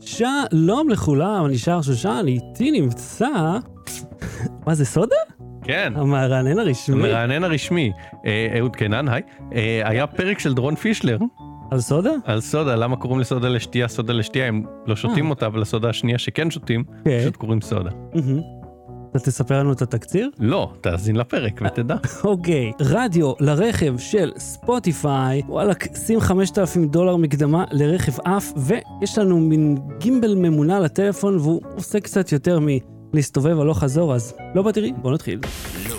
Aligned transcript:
שלום 0.00 0.88
לכולם, 0.88 1.46
אני 1.46 1.58
שר 1.58 1.82
שושן, 1.82 2.24
איתי 2.26 2.70
נמצא... 2.70 3.28
מה 4.66 4.74
זה 4.74 4.84
סודה? 4.84 5.16
כן, 5.62 5.92
המרענן 5.96 6.58
הרשמי. 6.58 6.94
המרענן 6.96 7.44
הרשמי. 7.44 7.92
אה, 8.26 8.54
אהוד 8.58 8.76
קינן, 8.76 9.08
היי. 9.08 9.22
אה, 9.54 9.82
היה 9.84 10.06
פרק 10.06 10.38
של 10.38 10.54
דרון 10.54 10.74
פישלר 10.74 11.18
על 11.70 11.80
סודה? 11.80 12.10
על 12.24 12.40
סודה, 12.40 12.74
למה 12.74 12.96
קוראים 12.96 13.20
לסודה 13.20 13.48
לשתייה 13.48 13.88
סודה 13.88 14.12
לשתייה, 14.12 14.46
הם 14.46 14.62
לא 14.86 14.96
שותים 14.96 15.24
אה. 15.24 15.30
אותה, 15.30 15.46
אבל 15.46 15.62
הסודה 15.62 15.88
השנייה 15.88 16.18
שכן 16.18 16.50
שותים, 16.50 16.84
כן. 17.04 17.20
פשוט 17.20 17.36
קוראים 17.36 17.60
סודה. 17.60 17.90
אתה 19.10 19.18
תספר 19.18 19.58
לנו 19.58 19.72
את 19.72 19.82
התקציר? 19.82 20.30
לא, 20.38 20.72
תאזין 20.80 21.16
לפרק 21.16 21.60
ותדע. 21.66 21.96
אוקיי, 22.24 22.72
רדיו 22.80 23.32
לרכב 23.40 23.98
של 23.98 24.32
ספוטיפיי, 24.38 25.42
וואלכ, 25.48 25.96
שים 26.06 26.20
5,000 26.20 26.88
דולר 26.88 27.16
מקדמה 27.16 27.64
לרכב 27.70 28.20
אף, 28.20 28.52
ויש 28.56 29.18
לנו 29.18 29.38
מין 29.38 29.78
גימבל 29.98 30.34
ממונה 30.34 30.80
לטלפון, 30.80 31.36
והוא 31.36 31.60
עושה 31.76 32.00
קצת 32.00 32.32
יותר 32.32 32.58
מלהסתובב 33.12 33.60
הלוך 33.60 33.78
חזור, 33.78 34.14
אז 34.14 34.34
לא 34.54 34.62
בתראי, 34.62 34.92
בוא 34.92 35.12
נתחיל. 35.12 35.40
לא. 35.88 35.96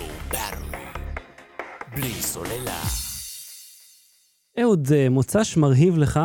בלי 1.98 2.10
סוללה. 2.10 2.80
אהוד, 4.60 4.88
אה, 4.92 5.08
מוצ"ש 5.08 5.56
מרהיב 5.56 5.98
לך. 5.98 6.20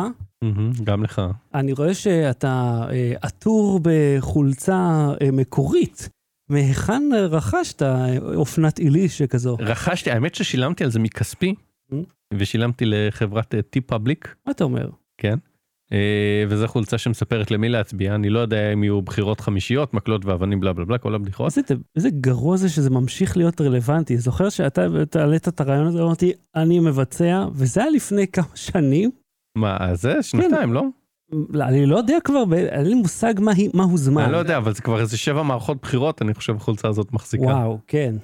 גם 0.84 1.04
לך. 1.04 1.22
אני 1.54 1.72
רואה 1.72 1.94
שאתה 1.94 2.84
אה, 2.90 3.12
עטור 3.22 3.80
בחולצה 3.82 5.08
אה, 5.22 5.30
מקורית. 5.32 6.08
מהיכן 6.54 7.02
אה, 7.14 7.26
רכשת 7.26 7.82
אה, 7.82 8.18
אופנת 8.18 8.78
עילי 8.78 9.08
שכזו? 9.08 9.56
רכשתי, 9.60 10.10
האמת 10.10 10.34
ששילמתי 10.34 10.84
על 10.84 10.90
זה 10.90 10.98
מכספי, 10.98 11.54
Mm. 11.92 11.96
ושילמתי 12.34 12.84
לחברת 12.86 13.54
טי 13.70 13.80
פאבליק, 13.80 14.34
מה 14.46 14.52
אתה 14.52 14.64
אומר? 14.64 14.88
כן. 15.18 15.38
אה, 15.92 16.44
וזו 16.48 16.68
חולצה 16.68 16.98
שמספרת 16.98 17.50
למי 17.50 17.68
להצביע, 17.68 18.14
אני 18.14 18.30
לא 18.30 18.38
יודע 18.38 18.72
אם 18.72 18.84
יהיו 18.84 19.02
בחירות 19.02 19.40
חמישיות, 19.40 19.94
מקלות 19.94 20.24
ואבנים 20.24 20.60
בלה 20.60 20.72
בלה 20.72 20.84
בלה, 20.84 20.98
כל 20.98 21.14
הבדיחות. 21.14 21.46
איזה, 21.46 21.60
איזה 21.96 22.10
גרוע 22.10 22.56
זה 22.56 22.68
שזה 22.68 22.90
ממשיך 22.90 23.36
להיות 23.36 23.60
רלוונטי. 23.60 24.16
זוכר 24.18 24.48
שאתה 24.48 24.86
אתה 25.02 25.20
העלית 25.20 25.48
את 25.48 25.60
הרעיון 25.60 25.86
הזה, 25.86 26.02
אמרתי, 26.02 26.32
אני 26.54 26.80
מבצע, 26.80 27.46
וזה 27.52 27.80
היה 27.80 27.90
לפני 27.90 28.28
כמה 28.28 28.44
שנים. 28.54 29.10
מה, 29.56 29.94
זה 29.94 30.22
שנתיים, 30.22 30.72
לא? 30.72 30.82
לא, 31.50 31.64
אני 31.64 31.86
לא 31.86 31.96
יודע 31.96 32.16
כבר, 32.24 32.44
אין 32.56 32.86
לי 32.86 32.94
מושג 32.94 33.34
מה 33.40 33.52
מהו 33.74 33.96
זמן. 33.98 34.22
אני 34.22 34.32
לא 34.32 34.36
יודע, 34.36 34.56
אבל 34.58 34.74
זה 34.74 34.82
כבר 34.82 35.00
איזה 35.00 35.16
שבע 35.16 35.42
מערכות 35.42 35.82
בחירות, 35.82 36.22
אני 36.22 36.34
חושב 36.34 36.56
החולצה 36.56 36.88
הזאת 36.88 37.12
מחזיקה. 37.12 37.44
וואו, 37.44 37.78
כן. 37.86 38.14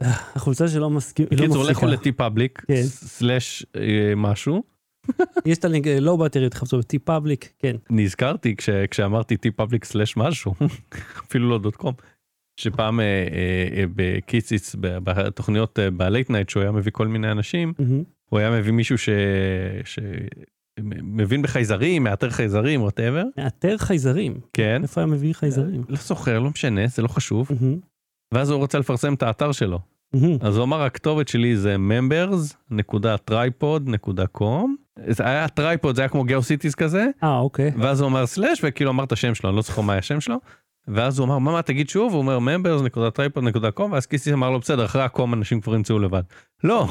החולצה 0.00 0.68
שלא 0.68 0.90
מסכים, 0.90 1.26
היא 1.30 1.38
לא 1.38 1.44
בקיצור, 1.44 1.64
לכו. 1.64 1.86
לטי 1.86 2.12
פאבליק, 2.12 2.62
כן. 2.68 2.82
סלאש 2.82 3.66
אה, 3.76 4.12
משהו. 4.16 4.62
יש 5.46 5.58
את 5.58 5.64
הלינק, 5.64 5.86
אה, 5.86 6.00
לא 6.00 6.16
באתי, 6.16 6.48
תחפשו 6.48 6.78
בטי 6.78 6.98
פאבליק, 6.98 7.52
כן. 7.58 7.76
נזכרתי 7.90 8.56
כש- 8.56 8.70
כשאמרתי 8.90 9.36
TeePublic 9.36 9.84
סלאש 9.84 10.16
משהו, 10.16 10.54
אפילו 11.26 11.48
לא 11.50 11.58
dot 11.58 11.76
com, 11.76 11.94
שפעם 12.60 13.00
אה, 13.00 13.84
בקיציס, 13.94 14.74
בתוכניות 14.80 15.78
ב 15.96 16.03
late 16.03 16.30
night, 16.30 16.48
שהוא 16.48 16.62
היה 16.62 16.72
מביא 16.72 16.92
כל 16.92 17.06
מיני 17.08 17.30
אנשים. 17.30 17.72
הוא 18.30 18.38
היה 18.38 18.50
מביא 18.50 18.72
מישהו 18.72 18.98
ש... 18.98 19.08
מבין 21.02 21.42
בחייזרים, 21.42 22.04
מאתר 22.04 22.30
חייזרים, 22.30 22.82
whatever, 22.82 23.24
מאתר 23.38 23.78
חייזרים. 23.78 24.40
כן. 24.52 24.82
איפה 24.82 25.00
היה 25.00 25.06
מביא 25.06 25.32
חייזרים? 25.32 25.82
לא 25.88 25.96
זוכר, 25.96 26.38
לא 26.38 26.50
משנה, 26.50 26.86
זה 26.86 27.02
לא 27.02 27.08
חשוב. 27.08 27.48
ואז 28.34 28.50
הוא 28.50 28.58
רוצה 28.58 28.78
לפרסם 28.78 29.14
את 29.14 29.22
האתר 29.22 29.52
שלו. 29.52 29.78
אז 30.40 30.56
הוא 30.56 30.64
אמר 30.64 30.82
הכתובת 30.82 31.28
שלי 31.28 31.56
זה 31.56 31.76
members.tripod.com. 31.76 34.68
זה 35.08 35.26
היה 35.26 35.48
Tripod 35.48 35.96
זה 35.96 36.02
היה 36.02 36.08
כמו 36.08 36.24
GeoCities 36.24 36.74
כזה 36.74 37.06
אה, 37.22 37.38
אוקיי. 37.38 37.72
ואז 37.78 38.00
הוא 38.00 38.08
אומר 38.08 38.26
slash 38.26 38.60
וכאילו 38.62 38.90
אמר 38.90 39.04
את 39.04 39.12
השם 39.12 39.34
שלו 39.34 39.50
אני 39.50 39.56
לא 39.56 39.62
זוכר 39.62 39.82
מה 39.82 39.92
היה 39.92 39.98
השם 39.98 40.20
שלו. 40.20 40.36
ואז 40.88 41.18
הוא 41.18 41.26
אמר 41.26 41.38
מה 41.38 41.52
מה 41.52 41.62
תגיד 41.62 41.88
שוב 41.88 42.12
הוא 42.12 42.18
אומר 42.18 42.38
members.tripod.com 42.38 43.82
ואז 43.92 44.06
קיסיס 44.06 44.32
אמר 44.32 44.50
לו 44.50 44.60
בסדר 44.60 44.84
אחרי 44.84 45.02
ה 45.02 45.10
com 45.10 45.34
אנשים 45.34 45.60
כבר 45.60 45.74
ימצאו 45.74 45.98
לבד. 45.98 46.22
לא. 46.64 46.86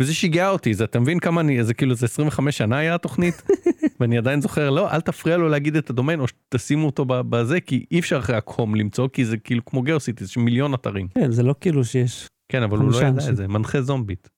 וזה 0.00 0.14
שיגע 0.14 0.50
אותי 0.50 0.74
זה 0.74 0.84
אתה 0.84 1.00
מבין 1.00 1.18
כמה 1.20 1.40
אני 1.40 1.64
זה 1.64 1.74
כאילו 1.74 1.94
זה 1.94 2.06
25 2.06 2.58
שנה 2.58 2.78
היה 2.78 2.94
התוכנית 2.94 3.42
ואני 4.00 4.18
עדיין 4.18 4.40
זוכר 4.40 4.70
לא 4.70 4.90
אל 4.90 5.00
תפריע 5.00 5.36
לו 5.36 5.48
להגיד 5.48 5.76
את 5.76 5.90
הדומיין 5.90 6.20
או 6.20 6.28
שתשימו 6.28 6.86
אותו 6.86 7.04
בזה 7.08 7.60
כי 7.60 7.84
אי 7.90 7.98
אפשר 7.98 8.18
אחרי 8.18 8.36
ה 8.36 8.46
com 8.46 8.74
למצוא 8.74 9.08
כי 9.12 9.24
זה 9.24 9.36
כאילו 9.36 9.64
כמו 9.64 9.82
GeoCities 9.82 10.30
יש 10.30 10.36
מיליון 10.36 10.74
אתרים. 10.74 11.08
כן, 11.14 11.30
זה 11.30 11.42
לא 11.42 11.54
כאילו 11.60 11.84
שיש 11.84 12.26
כן 12.52 12.62
אבל 12.62 12.78
הוא 12.78 12.90
לא 12.92 13.02
ידע. 13.02 13.28
את 13.30 13.36
זה 13.36 13.48
מנחה 13.48 13.82
זומבית. 13.82 14.28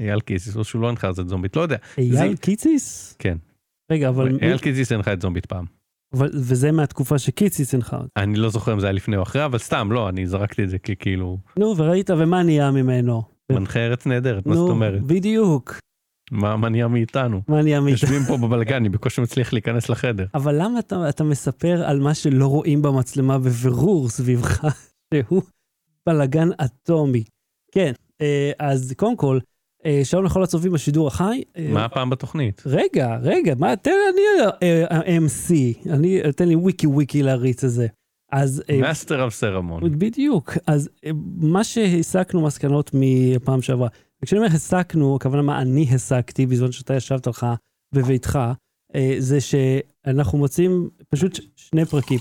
אייל 0.00 0.20
קיסיס 0.20 0.56
או 0.56 0.64
שהוא 0.64 0.82
לא 0.82 0.88
הנחה 0.88 1.10
את 1.10 1.28
זומבית 1.28 1.56
לא 1.56 1.62
יודע. 1.62 1.76
אייל 1.98 2.36
קיציס? 2.36 3.16
כן. 3.18 3.38
רגע, 3.92 4.08
אבל... 4.08 4.38
אייל 4.42 4.58
קיסיס 4.58 4.92
הנחה 4.92 5.12
את 5.12 5.22
זומבית 5.22 5.46
פעם. 5.46 5.64
אבל- 6.14 6.30
וזה 6.34 6.72
מהתקופה 6.72 7.18
שקיציס 7.18 7.74
הנחה 7.74 7.96
אותי. 7.96 8.08
אני 8.16 8.36
לא 8.36 8.48
זוכר 8.50 8.72
אם 8.72 8.80
זה 8.80 8.86
היה 8.86 8.92
לפני 8.92 9.16
או 9.16 9.22
אחרי 9.22 9.44
אבל 9.44 9.58
סתם 9.58 9.92
לא 9.92 10.08
אני 10.08 10.26
זרקתי 10.26 10.64
את 10.64 10.70
זה 10.70 10.78
ככאילו 10.78 11.38
נו, 11.58 11.74
וראית, 11.76 12.10
ומה 12.10 12.42
נהיה 12.42 12.70
ממנו? 12.70 13.22
מנחה 13.54 13.80
ארץ 13.80 14.06
נהדרת 14.06 14.46
מה 14.46 14.54
זאת 14.54 14.66
נו, 14.66 14.70
אומרת 14.70 15.02
בדיוק. 15.02 15.78
מה 16.30 16.56
מה 16.56 16.68
נהיה 16.68 16.88
מאיתנו 16.88 17.42
מה 17.48 17.62
נהיה 17.62 17.80
מאיתנו? 17.80 17.90
יושבים 17.90 18.22
פה 18.28 18.46
בבלגן 18.46 18.74
אני 18.74 18.88
בקושי 18.88 19.20
מצליח 19.20 19.52
להיכנס 19.52 19.88
לחדר. 19.88 20.26
אבל 20.34 20.54
למה 20.62 20.78
אתה, 20.78 21.08
אתה 21.08 21.24
מספר 21.24 21.82
על 21.84 22.00
מה 22.00 22.14
שלא 22.14 22.46
רואים 22.46 22.82
במצלמה 22.82 23.38
בבירור 23.38 24.08
סביבך, 24.08 24.64
שהוא 25.14 25.42
בלגן 26.06 26.48
אטומי? 26.64 27.24
כן, 27.72 27.92
אה, 28.20 28.52
אז 28.58 28.94
קודם 28.96 29.16
כל, 29.16 29.38
אה, 29.86 30.00
שלום 30.04 30.24
לכל 30.24 30.42
הצופים 30.42 30.72
בשידור 30.72 31.08
החי. 31.08 31.42
אה, 31.56 31.68
מה 31.72 31.84
הפעם 31.84 32.10
בתוכנית? 32.10 32.62
רגע, 32.66 33.16
רגע, 33.22 33.54
מה, 33.58 33.76
תן 33.76 33.90
לי 33.90 34.22
אה, 34.62 34.96
ה-MC, 34.96 35.52
אני, 35.90 36.20
תן 36.36 36.48
לי 36.48 36.54
וויקי 36.54 36.86
וויקי 36.86 37.22
להריץ 37.22 37.64
את 37.64 37.70
זה. 37.70 37.86
אז 38.32 38.62
מאסטר 38.80 39.24
אב 39.24 39.30
סרמון. 39.30 39.98
בדיוק, 39.98 40.56
אז 40.66 40.90
אה, 41.06 41.10
מה 41.36 41.64
שהסקנו 41.64 42.42
מסקנות 42.42 42.90
מפעם 42.94 43.62
שעברה, 43.62 43.88
וכשאני 44.22 44.40
אומר 44.40 44.54
הסקנו, 44.54 45.16
הכוונה 45.16 45.42
מה 45.42 45.60
אני 45.60 45.86
הסקתי 45.94 46.46
בזמן 46.46 46.72
שאתה 46.72 46.94
ישבת 46.94 47.26
לך 47.26 47.46
בביתך, 47.94 48.38
אה, 48.94 49.14
זה 49.18 49.38
שאנחנו 49.40 50.38
מוצאים 50.38 50.90
פשוט 51.08 51.38
שני 51.56 51.84
פרקים. 51.84 52.18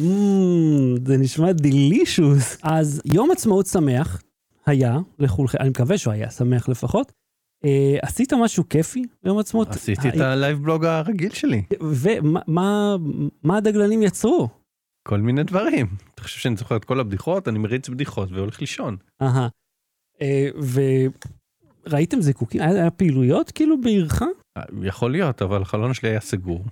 Mm, 0.00 0.02
זה 1.06 1.16
נשמע 1.16 1.52
delicious. 1.52 2.56
אז 2.62 3.02
יום 3.04 3.30
עצמאות 3.30 3.66
שמח 3.66 4.22
היה 4.66 4.98
לכולכם, 5.18 5.58
אני 5.60 5.68
מקווה 5.68 5.98
שהוא 5.98 6.12
היה 6.12 6.30
שמח 6.30 6.68
לפחות. 6.68 7.12
אה, 7.64 7.96
עשית 8.02 8.32
משהו 8.32 8.68
כיפי 8.68 9.02
ביום 9.22 9.38
עצמאות? 9.38 9.68
עשיתי 9.68 10.08
את 10.08 10.14
ה 10.14 10.23
live 10.23 10.58
blog 10.58 10.84
הרגיל 10.84 11.32
שלי. 11.32 11.62
ומה 11.80 12.40
מה, 12.46 12.96
מה 13.42 13.56
הדגלנים 13.56 14.02
יצרו? 14.02 14.48
כל 15.08 15.20
מיני 15.20 15.42
דברים. 15.42 15.86
אתה 16.14 16.22
חושב 16.22 16.40
שאני 16.40 16.56
זוכר 16.56 16.76
את 16.76 16.84
כל 16.84 17.00
הבדיחות 17.00 17.48
אני 17.48 17.58
מריץ 17.58 17.88
בדיחות 17.88 18.32
והולך 18.32 18.60
לישון. 18.60 18.96
אהה. 19.22 19.48
אה, 20.22 20.48
וראיתם 21.86 22.20
זיקוקים? 22.20 22.60
היה, 22.60 22.70
היה 22.70 22.90
פעילויות 22.90 23.50
כאילו 23.50 23.80
בעירך? 23.80 24.22
אה, 24.56 24.62
יכול 24.82 25.12
להיות 25.12 25.42
אבל 25.42 25.62
החלון 25.62 25.94
שלי 25.94 26.08
היה 26.08 26.20
סגור 26.20 26.64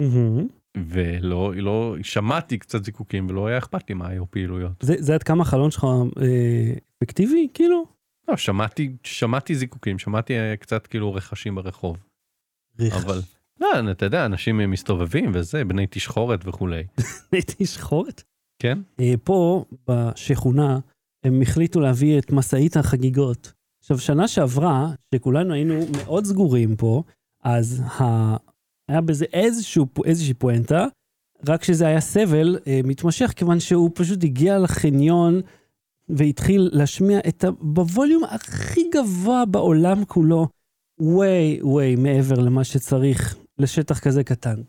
מהמם. 0.00 0.46
ולא 0.76 1.54
לא 1.54 1.96
שמעתי 2.02 2.58
קצת 2.58 2.84
זיקוקים 2.84 3.26
ולא 3.30 3.46
היה 3.46 3.58
אכפת 3.58 3.88
לי 3.88 3.94
מה 3.94 4.08
היו 4.08 4.30
פעילויות. 4.30 4.72
זה, 4.80 4.94
זה 4.98 5.14
עד 5.14 5.22
כמה 5.22 5.42
החלון 5.42 5.70
שלך 5.70 5.84
אה, 5.84 6.74
אפקטיבי 6.98 7.48
כאילו? 7.54 7.86
לא, 8.28 8.36
שמעתי 8.36 8.96
שמעתי 9.04 9.54
זיקוקים 9.54 9.98
שמעתי 9.98 10.38
אה, 10.38 10.56
קצת 10.56 10.86
כאילו 10.86 11.14
רכשים 11.14 11.54
ברחוב 11.54 11.96
אבל 12.80 13.20
לא 13.60 13.90
אתה 13.90 14.04
יודע 14.04 14.26
אנשים 14.26 14.60
אה, 14.60 14.66
מסתובבים 14.66 15.30
וזה 15.34 15.64
בני 15.64 15.86
תשחורת 15.90 16.46
וכולי 16.46 16.82
הייתי 17.32 17.66
שחורת. 17.66 18.22
כן 18.62 18.78
אה, 19.00 19.14
פה 19.24 19.64
בשכונה 19.88 20.78
הם 21.24 21.42
החליטו 21.42 21.80
להביא 21.80 22.18
את 22.18 22.32
משאית 22.32 22.76
החגיגות. 22.76 23.52
עכשיו 23.80 23.98
שנה 23.98 24.28
שעברה 24.28 24.92
שכולנו 25.14 25.54
היינו 25.54 25.80
מאוד 25.96 26.24
סגורים 26.24 26.76
פה 26.76 27.02
אז 27.44 27.80
ה... 27.80 28.36
היה 28.88 29.00
בזה 29.00 29.24
איזשהו, 29.32 29.86
איזושהי 30.04 30.34
פואנטה 30.34 30.86
רק 31.48 31.64
שזה 31.64 31.86
היה 31.86 32.00
סבל 32.00 32.58
אה, 32.66 32.80
מתמשך 32.84 33.32
כיוון 33.36 33.60
שהוא 33.60 33.90
פשוט 33.94 34.24
הגיע 34.24 34.58
לחניון 34.58 35.40
והתחיל 36.08 36.70
להשמיע 36.72 37.18
את 37.28 37.44
ה... 37.44 37.50
בווליום 37.50 38.24
הכי 38.24 38.90
גבוה 38.94 39.44
בעולם 39.44 40.04
כולו, 40.04 40.46
way 41.00 41.62
way 41.64 41.98
מעבר 42.00 42.34
למה 42.34 42.64
שצריך 42.64 43.36
לשטח 43.58 43.98
כזה 43.98 44.24
קטן. 44.24 44.62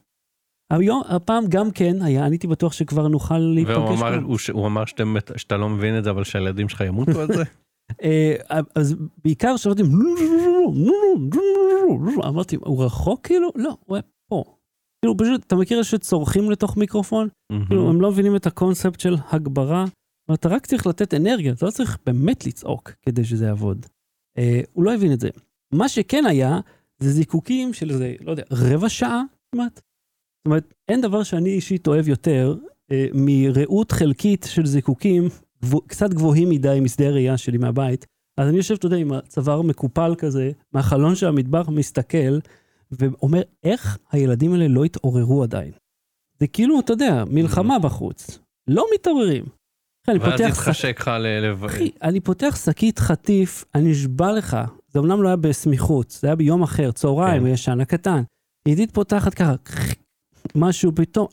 היום, 0.73 1.01
הפעם 1.07 1.43
גם 1.49 1.71
כן 1.71 2.01
היה, 2.01 2.25
אני 2.25 2.33
הייתי 2.33 2.47
בטוח 2.47 2.73
שכבר 2.73 3.07
נוכל 3.07 3.37
להיפגש. 3.37 3.77
והוא 3.77 3.89
אמר. 3.97 4.19
הוא, 4.23 4.37
ש- 4.37 4.49
הוא 4.49 4.67
אמר 4.67 4.85
שאתם, 4.85 5.15
שאתה 5.35 5.57
לא 5.57 5.69
מבין 5.69 5.97
את 5.97 6.03
זה 6.03 6.09
אבל 6.09 6.23
שהילדים 6.23 6.69
שלך 6.69 6.81
ימותו 6.81 7.21
על 7.21 7.27
זה. 7.27 7.43
אה, 8.03 8.35
אז 8.75 8.95
בעיקר 9.23 9.57
שמעתי, 9.57 9.81
אמרתי, 12.27 12.55
הוא 12.55 12.83
רחוק 12.85 13.19
כאילו? 13.27 13.49
לא, 13.55 13.77
הוא 13.85 13.95
היה 13.95 14.03
פה. 14.29 14.43
כאילו 15.01 15.17
פשוט, 15.17 15.43
אתה 15.47 15.55
מכיר 15.55 15.83
שצורכים 15.83 16.51
לתוך 16.51 16.77
מיקרופון? 16.77 17.27
כאילו, 17.67 17.89
הם 17.89 18.01
לא 18.01 18.11
מבינים 18.11 18.35
את 18.35 18.47
הקונספט 18.47 18.99
של 18.99 19.15
הגברה. 19.31 19.85
אתה 20.33 20.49
רק 20.49 20.65
צריך 20.65 20.87
לתת 20.87 21.13
אנרגיה, 21.13 21.53
אתה 21.53 21.65
לא 21.65 21.71
צריך 21.71 21.97
באמת 22.05 22.45
לצעוק 22.45 22.91
כדי 23.01 23.25
שזה 23.25 23.45
יעבוד. 23.45 23.85
אה, 24.37 24.61
הוא 24.73 24.83
לא 24.83 24.93
הבין 24.93 25.13
את 25.13 25.19
זה. 25.19 25.29
מה 25.73 25.89
שכן 25.89 26.25
היה, 26.25 26.59
זה 26.99 27.11
זיקוקים 27.11 27.73
של 27.73 27.89
איזה, 27.89 28.15
לא 28.21 28.31
יודע, 28.31 28.43
רבע 28.51 28.89
שעה 28.89 29.21
כמעט. 29.51 29.75
זאת 29.75 30.45
אומרת, 30.45 30.73
אין 30.87 31.01
דבר 31.01 31.23
שאני 31.23 31.49
אישית 31.49 31.87
אוהב 31.87 32.07
יותר 32.07 32.55
אה, 32.91 33.07
מראות 33.13 33.91
חלקית 33.91 34.45
של 34.49 34.65
זיקוקים 34.65 35.23
גבוה, 35.63 35.81
קצת 35.87 36.13
גבוהים 36.13 36.49
מדי 36.49 36.79
משדה 36.81 37.07
הראייה 37.07 37.37
שלי 37.37 37.57
מהבית. 37.57 38.05
אז 38.37 38.47
אני 38.47 38.57
יושב, 38.57 38.73
אתה 38.73 38.85
יודע, 38.85 38.97
עם 38.97 39.13
הצוואר 39.13 39.61
מקופל 39.61 40.15
כזה, 40.17 40.51
מהחלון 40.73 41.15
של 41.15 41.27
המטבח 41.27 41.69
מסתכל, 41.69 42.39
ואומר, 42.91 43.41
איך 43.63 43.97
הילדים 44.11 44.53
האלה 44.53 44.67
לא 44.67 44.83
התעוררו 44.83 45.43
עדיין? 45.43 45.71
זה 46.39 46.47
כאילו, 46.47 46.79
אתה 46.79 46.93
יודע, 46.93 47.23
מלחמה 47.29 47.79
בחוץ. 47.79 48.39
לא 48.67 48.85
מתעוררים. 48.93 49.43
אני 50.07 50.19
ואז 50.19 50.31
פותח 50.31 50.43
שק- 50.43 50.49
יתחשק 50.49 50.99
לך 50.99 51.07
ללב... 51.07 51.63
אחי, 51.65 51.91
אני 52.01 52.19
פותח 52.19 52.55
שקית 52.65 52.99
חטיף, 52.99 53.65
אני 53.75 53.91
נשבע 53.91 54.31
לך, 54.31 54.57
זה 54.87 54.99
אמנם 54.99 55.23
לא 55.23 55.27
היה 55.27 55.35
בסמיכות, 55.35 56.09
זה 56.11 56.27
היה 56.27 56.35
ביום 56.35 56.63
אחר, 56.63 56.91
צהריים, 56.91 57.41
כן. 57.41 57.47
ישן 57.47 57.81
הקטן. 57.81 58.23
עידית 58.67 58.91
פותחת 58.91 59.33
ככה, 59.33 59.53
משהו 60.55 60.91
פתאום, 60.95 61.27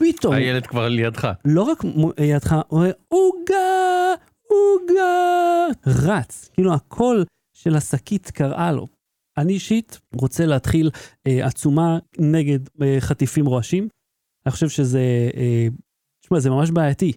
פתאום, 0.00 0.34
הילד 0.34 0.66
כבר 0.66 0.88
לידך. 0.88 1.28
לא 1.44 1.62
רק 1.62 1.78
לידך, 2.18 2.52
הוא 2.68 2.80
אומר, 2.80 2.90
עוגה, 3.08 4.14
עוגה, 4.50 5.66
רץ, 5.86 6.50
כאילו 6.54 6.74
הקול 6.74 7.24
של 7.56 7.76
השקית 7.76 8.30
קראה 8.30 8.72
לו. 8.72 8.86
אני 9.38 9.52
אישית 9.52 10.00
רוצה 10.20 10.46
להתחיל 10.46 10.90
אה, 11.26 11.46
עצומה 11.46 11.98
נגד 12.18 12.58
אה, 12.82 12.96
חטיפים 13.00 13.46
רועשים. 13.46 13.88
אני 14.46 14.52
חושב 14.52 14.68
שזה, 14.68 15.00
אה, 15.36 15.66
תשמע, 16.22 16.40
זה 16.40 16.50
ממש 16.50 16.70
בעייתי. 16.70 17.12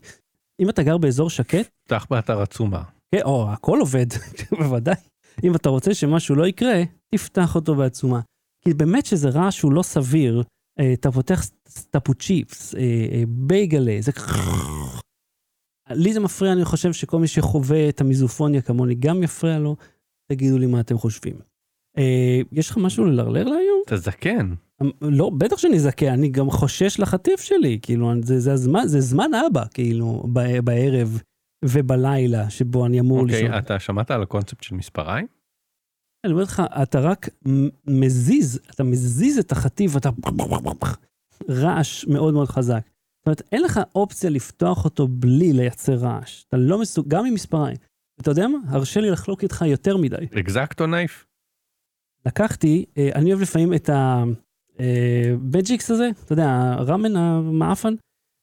אם 0.59 0.69
אתה 0.69 0.83
גר 0.83 0.97
באזור 0.97 1.29
שקט, 1.29 1.69
פתח 1.87 2.07
באתר 2.09 2.41
עצומה. 2.41 2.83
כן, 3.15 3.21
או, 3.25 3.51
הכל 3.51 3.79
עובד, 3.79 4.05
בוודאי. 4.59 4.95
אם 5.43 5.55
אתה 5.55 5.69
רוצה 5.69 5.93
שמשהו 5.93 6.35
לא 6.35 6.47
יקרה, 6.47 6.83
תפתח 7.15 7.55
אותו 7.55 7.75
בעצומה. 7.75 8.21
כי 8.61 8.73
באמת 8.73 9.05
שזה 9.05 9.29
רעש 9.29 9.57
שהוא 9.57 9.73
לא 9.73 9.83
סביר. 9.83 10.43
אה, 10.79 10.93
אתה 10.93 11.11
פותח 11.11 11.45
סטאפו 11.67 12.13
צ'יפס, 12.13 12.75
אה, 12.75 12.81
אה, 13.11 13.23
בייגלה, 13.27 13.97
זה... 13.99 14.11
לי 15.91 16.13
זה 16.13 16.19
מפריע, 16.19 16.53
אני 16.53 16.65
חושב 16.65 16.93
שכל 16.93 17.19
מי 17.19 17.27
שחווה 17.27 17.89
את 17.89 18.01
המיזופוניה 18.01 18.61
כמוני 18.61 18.95
גם 18.95 19.23
יפריע 19.23 19.59
לו. 19.59 19.75
תגידו 20.31 20.57
לי 20.57 20.65
מה 20.65 20.79
אתם 20.79 20.97
חושבים. 20.97 21.35
אה, 21.97 22.41
יש 22.51 22.69
לך 22.69 22.77
משהו 22.77 23.05
ללרלר 23.05 23.43
להיום? 23.43 23.81
אתה 23.85 23.97
זקן. 23.97 24.53
לא, 25.01 25.29
בטח 25.29 25.57
שאני 25.57 25.79
זכה, 25.79 26.07
אני 26.13 26.29
גם 26.29 26.49
חושש 26.49 26.99
לחטיף 26.99 27.41
שלי, 27.41 27.79
כאילו, 27.81 28.13
זה, 28.23 28.39
זה 28.39 28.53
הזמן, 28.53 28.87
זה 28.87 28.99
זמן 28.99 29.31
אבא, 29.47 29.63
כאילו, 29.73 30.23
ב- 30.33 30.59
בערב 30.59 31.21
ובלילה 31.65 32.49
שבו 32.49 32.85
אני 32.85 32.99
אמור 32.99 33.25
לישון. 33.25 33.45
אוקיי, 33.45 33.59
אתה 33.59 33.79
שמעת 33.79 34.11
על 34.11 34.21
הקונספט 34.23 34.63
של 34.63 34.75
מספריים? 34.75 35.27
אני 36.25 36.33
אומר 36.33 36.43
לך, 36.43 36.63
אתה 36.83 36.99
רק 36.99 37.29
מזיז, 37.87 38.59
אתה 38.69 38.83
מזיז 38.83 39.37
את 39.37 39.51
החטיף, 39.51 39.97
אתה... 39.97 40.09
רעש 41.49 42.05
מאוד 42.05 42.33
מאוד 42.33 42.47
חזק. 42.47 42.81
זאת 42.85 43.25
אומרת, 43.25 43.41
אין 43.51 43.63
לך 43.63 43.79
אופציה 43.95 44.29
לפתוח 44.29 44.85
אותו 44.85 45.07
בלי 45.07 45.53
לייצר 45.53 45.93
רעש. 45.93 46.43
אתה 46.47 46.57
לא 46.57 46.81
מסוג... 46.81 47.07
גם 47.07 47.25
עם 47.25 47.33
מספריים. 47.33 47.77
אתה 48.21 48.31
יודע 48.31 48.47
מה? 48.47 48.57
הרשה 48.67 49.01
לי 49.01 49.09
לחלוק 49.09 49.43
איתך 49.43 49.61
יותר 49.67 49.97
מדי. 49.97 50.25
אקזקטו 50.39 50.87
נייף? 50.87 51.25
לקחתי, 52.25 52.85
אה, 52.97 53.09
אני 53.15 53.29
אוהב 53.31 53.41
לפעמים 53.41 53.73
את 53.73 53.89
הבג'יקס 54.79 55.91
הזה, 55.91 56.09
אתה 56.25 56.33
יודע, 56.33 56.75
הראמן 56.77 57.15
המעפן, 57.15 57.93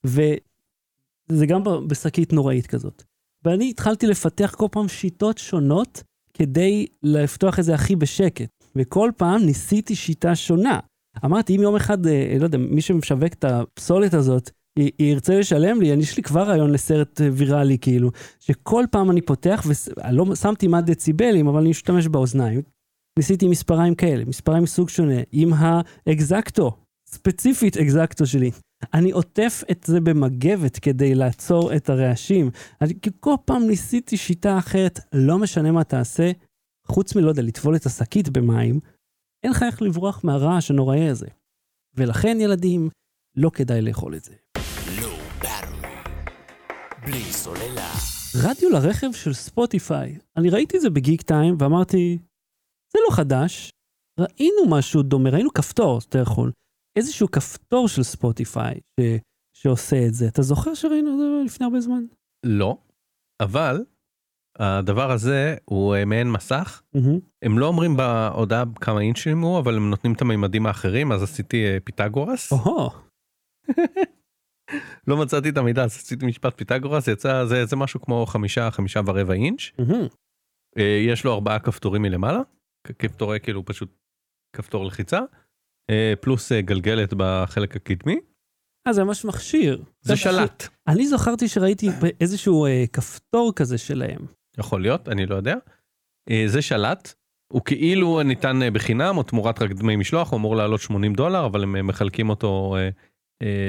וזה 0.04 1.46
גם 1.46 1.62
בשקית 1.86 2.32
נוראית 2.32 2.66
כזאת. 2.66 3.02
ואני 3.44 3.70
התחלתי 3.70 4.06
לפתח 4.06 4.54
כל 4.58 4.66
פעם 4.70 4.88
שיטות 4.88 5.38
שונות 5.38 6.02
כדי 6.34 6.86
לפתוח 7.02 7.58
את 7.58 7.64
זה 7.64 7.74
הכי 7.74 7.96
בשקט, 7.96 8.48
וכל 8.76 9.10
פעם 9.16 9.42
ניסיתי 9.42 9.94
שיטה 9.94 10.34
שונה. 10.34 10.78
אמרתי, 11.24 11.56
אם 11.56 11.62
יום 11.62 11.76
אחד, 11.76 12.06
אה, 12.06 12.36
לא 12.38 12.44
יודע, 12.44 12.58
מי 12.58 12.80
שמשווק 12.80 13.32
את 13.32 13.44
הפסולת 13.44 14.14
הזאת, 14.14 14.50
י- 14.78 14.90
ירצה 14.98 15.38
לשלם 15.38 15.80
לי, 15.80 15.86
יש 15.86 16.16
לי 16.16 16.22
כבר 16.22 16.42
רעיון 16.42 16.70
לסרט 16.70 17.20
אה, 17.20 17.28
ויראלי, 17.32 17.78
כאילו, 17.78 18.10
שכל 18.40 18.84
פעם 18.90 19.10
אני 19.10 19.20
פותח, 19.20 19.66
ולא 19.66 20.34
שמתי 20.34 20.66
מה 20.68 20.80
דציבלים, 20.80 21.46
אבל 21.46 21.60
אני 21.60 21.70
משתמש 21.70 22.06
באוזניים. 22.08 22.62
ניסיתי 23.18 23.48
מספריים 23.48 23.94
כאלה, 23.94 24.24
מספריים 24.24 24.62
מסוג 24.62 24.88
שונה, 24.88 25.20
עם 25.32 25.50
האקזקטו, 25.52 26.76
ספציפית 27.08 27.76
אקזקטו 27.76 28.26
שלי. 28.26 28.50
אני 28.94 29.10
עוטף 29.10 29.62
את 29.70 29.84
זה 29.86 30.00
במגבת 30.00 30.78
כדי 30.78 31.14
לעצור 31.14 31.76
את 31.76 31.90
הרעשים. 31.90 32.50
אני 32.80 32.94
כל 33.20 33.34
פעם 33.44 33.62
ניסיתי 33.62 34.16
שיטה 34.16 34.58
אחרת, 34.58 35.00
לא 35.12 35.38
משנה 35.38 35.72
מה 35.72 35.84
תעשה, 35.84 36.30
חוץ 36.86 37.16
מלא 37.16 37.28
יודע, 37.28 37.42
לטבול 37.42 37.76
את 37.76 37.86
השקית 37.86 38.28
במים, 38.28 38.80
אין 39.44 39.52
לך 39.52 39.62
איך 39.62 39.82
לברוח 39.82 40.24
מהרעש 40.24 40.70
הנוראי 40.70 41.08
הזה. 41.08 41.26
ולכן, 41.96 42.38
ילדים, 42.40 42.88
לא 43.36 43.50
כדאי 43.50 43.82
לאכול 43.82 44.14
את 44.14 44.24
זה. 44.24 44.34
בלי 47.06 47.22
סוללה. 47.22 47.92
רדיו 48.42 48.70
לרכב 48.70 49.12
של 49.12 49.32
ספוטיפיי. 49.32 50.18
אני 50.36 50.50
ראיתי 50.50 50.76
את 50.76 50.82
זה 50.82 50.90
בגיק 50.90 51.22
טיים 51.22 51.56
ואמרתי, 51.58 52.18
זה 52.92 52.98
לא 53.08 53.16
חדש. 53.16 53.70
ראינו 54.20 54.70
משהו 54.70 55.02
דומה, 55.02 55.30
ראינו 55.30 55.52
כפתור, 55.52 55.98
אתה 56.08 56.18
יכול. 56.18 56.52
איזשהו 56.98 57.30
כפתור 57.30 57.88
של 57.88 58.02
ספוטיפיי 58.02 58.74
ש... 58.74 59.04
שעושה 59.56 60.06
את 60.06 60.14
זה. 60.14 60.28
אתה 60.28 60.42
זוכר 60.42 60.74
שראינו 60.74 61.10
את 61.12 61.18
זה 61.18 61.24
לפני 61.46 61.66
הרבה 61.66 61.80
זמן? 61.80 62.04
לא. 62.46 62.76
אבל 63.42 63.84
הדבר 64.58 65.10
הזה 65.10 65.56
הוא 65.64 65.94
אה, 65.94 66.04
מעין 66.04 66.30
מסך. 66.30 66.82
מהמם. 66.94 67.18
הם 67.42 67.58
לא 67.58 67.66
אומרים 67.66 67.96
בהודעה 67.96 68.64
כמה 68.80 69.00
אינצ'ים 69.00 69.40
הוא, 69.40 69.58
אבל 69.58 69.76
הם 69.76 69.90
נותנים 69.90 70.12
את 70.12 70.22
המימדים 70.22 70.66
האחרים, 70.66 71.12
אז 71.12 71.22
עשיתי 71.22 71.64
אה, 71.64 71.78
פיתגורס. 71.84 72.52
או-הו, 72.52 72.90
לא 75.08 75.16
מצאתי 75.16 75.48
את 75.48 75.56
המידע, 75.56 75.84
אז 75.84 75.90
עשיתי 75.90 76.26
משפט 76.26 76.58
פיתגורס, 76.58 77.08
יצא, 77.08 77.44
זה, 77.44 77.66
זה 77.66 77.76
משהו 77.76 78.00
כמו 78.00 78.26
חמישה, 78.26 78.70
חמישה 78.70 79.00
ורבע 79.06 79.34
אינץ'. 79.34 79.62
אה, 80.78 81.02
יש 81.08 81.24
לו 81.24 81.34
ארבעה 81.34 81.58
כפתורים 81.58 82.02
מלמעלה, 82.02 82.40
כפתורי 82.98 83.40
כאילו 83.40 83.64
פשוט 83.64 84.02
כפתור 84.56 84.84
לחיצה, 84.84 85.20
אה, 85.90 86.12
פלוס 86.20 86.52
אה, 86.52 86.60
גלגלת 86.60 87.14
בחלק 87.16 87.76
הקדמי. 87.76 88.16
אה, 88.86 88.92
זה 88.92 89.04
ממש 89.04 89.24
מכשיר. 89.24 89.82
זה 90.00 90.16
שלט. 90.16 90.68
אני 90.88 91.06
זכרתי 91.06 91.48
שראיתי 91.48 91.88
איזשהו 92.20 92.66
כפתור 92.92 93.52
כזה 93.56 93.78
שלהם. 93.78 94.26
יכול 94.58 94.82
להיות, 94.82 95.08
אני 95.08 95.26
לא 95.26 95.34
יודע. 95.34 95.54
זה 96.46 96.62
שלט, 96.62 97.14
הוא 97.52 97.62
כאילו 97.64 98.22
ניתן 98.22 98.60
בחינם 98.72 99.16
או 99.16 99.22
תמורת 99.22 99.62
רק 99.62 99.70
דמי 99.70 99.96
משלוח, 99.96 100.30
הוא 100.30 100.38
אמור 100.38 100.56
לעלות 100.56 100.80
80 100.80 101.14
דולר, 101.14 101.46
אבל 101.46 101.62
הם 101.62 101.86
מחלקים 101.86 102.30
אותו 102.30 102.76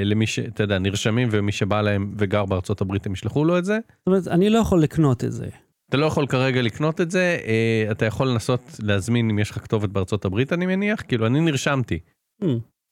למי 0.04 0.26
שאתה 0.26 0.62
יודע, 0.62 0.78
נרשמים 0.78 1.28
ומי 1.30 1.52
שבא 1.52 1.80
להם 1.80 2.14
וגר 2.18 2.44
בארצות 2.44 2.80
הברית 2.80 3.06
הם 3.06 3.12
ישלחו 3.12 3.44
לו 3.44 3.58
את 3.58 3.64
זה. 3.64 3.78
זאת 3.98 4.06
אומרת, 4.06 4.28
אני 4.28 4.50
לא 4.50 4.58
יכול 4.58 4.82
לקנות 4.82 5.24
את 5.24 5.32
זה. 5.32 5.48
אתה 5.94 6.00
לא 6.02 6.06
יכול 6.06 6.26
כרגע 6.26 6.62
לקנות 6.62 7.00
את 7.00 7.10
זה, 7.10 7.38
אה, 7.46 7.90
אתה 7.90 8.04
יכול 8.04 8.28
לנסות 8.28 8.60
להזמין 8.82 9.30
אם 9.30 9.38
יש 9.38 9.50
לך 9.50 9.58
כתובת 9.58 9.88
בארצות 9.88 10.24
הברית 10.24 10.52
אני 10.52 10.66
מניח, 10.66 11.02
כאילו 11.08 11.26
אני 11.26 11.40
נרשמתי. 11.40 11.98
Hmm. 12.42 12.46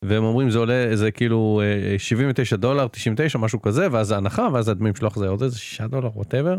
והם 0.05 0.25
אומרים 0.25 0.51
זה 0.51 0.59
עולה 0.59 0.97
זה 0.97 1.11
כאילו 1.11 1.61
אה, 1.65 1.99
79 1.99 2.57
דולר 2.57 2.89
99 2.89 3.39
משהו 3.39 3.63
כזה 3.63 3.87
ואז 3.93 4.11
ההנחה 4.11 4.49
ואז 4.53 4.69
הדמי 4.69 4.91
משלוח 4.91 5.17
זה 5.19 5.29
עוד 5.29 5.43
איזה 5.43 5.59
6 5.59 5.81
דולר 5.81 6.11
ווטאבר. 6.15 6.59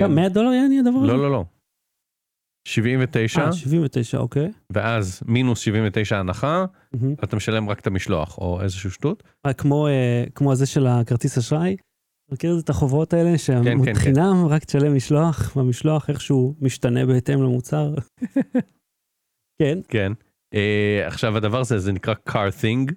כמה, 0.00 0.14
100 0.14 0.28
דולר 0.28 0.52
יעני 0.52 0.80
הדבר 0.80 0.98
הזה? 0.98 1.06
לא 1.06 1.18
לא 1.18 1.30
לא. 1.30 1.44
79 2.68 3.40
אה, 3.40 3.52
79, 3.52 4.18
אוקיי. 4.18 4.52
ואז 4.72 5.22
מינוס 5.26 5.60
79 5.60 6.18
הנחה 6.18 6.64
מהמם. 6.92 7.14
אתה 7.24 7.36
משלם 7.36 7.68
רק 7.68 7.80
את 7.80 7.86
המשלוח 7.86 8.38
או 8.38 8.60
איזשהו 8.62 8.90
שטות. 8.90 9.22
אה, 9.46 9.52
כמו, 9.52 9.86
אה, 9.86 10.24
כמו 10.34 10.52
הזה 10.52 10.66
של 10.66 10.86
הכרטיס 10.86 11.38
אשראי. 11.38 11.76
מכיר 12.32 12.58
את 12.64 12.70
החובות 12.70 13.12
האלה 13.12 13.30
כן, 13.30 13.84
כן. 13.84 13.94
שהחינם 13.94 14.46
רק 14.48 14.64
תשלם 14.64 14.96
משלוח, 14.96 15.56
והמשלוח 15.56 16.10
איכשהו 16.10 16.54
משתנה 16.60 17.06
בהתאם 17.06 17.42
למוצר. 17.42 17.94
כן, 19.62 19.78
כן. 19.88 20.12
אה, 20.54 21.06
עכשיו 21.06 21.36
הדבר 21.36 21.60
הזה 21.60 21.78
זה 21.78 21.92
נקרא 21.92 22.14
car 22.28 22.32
thing. 22.32 22.92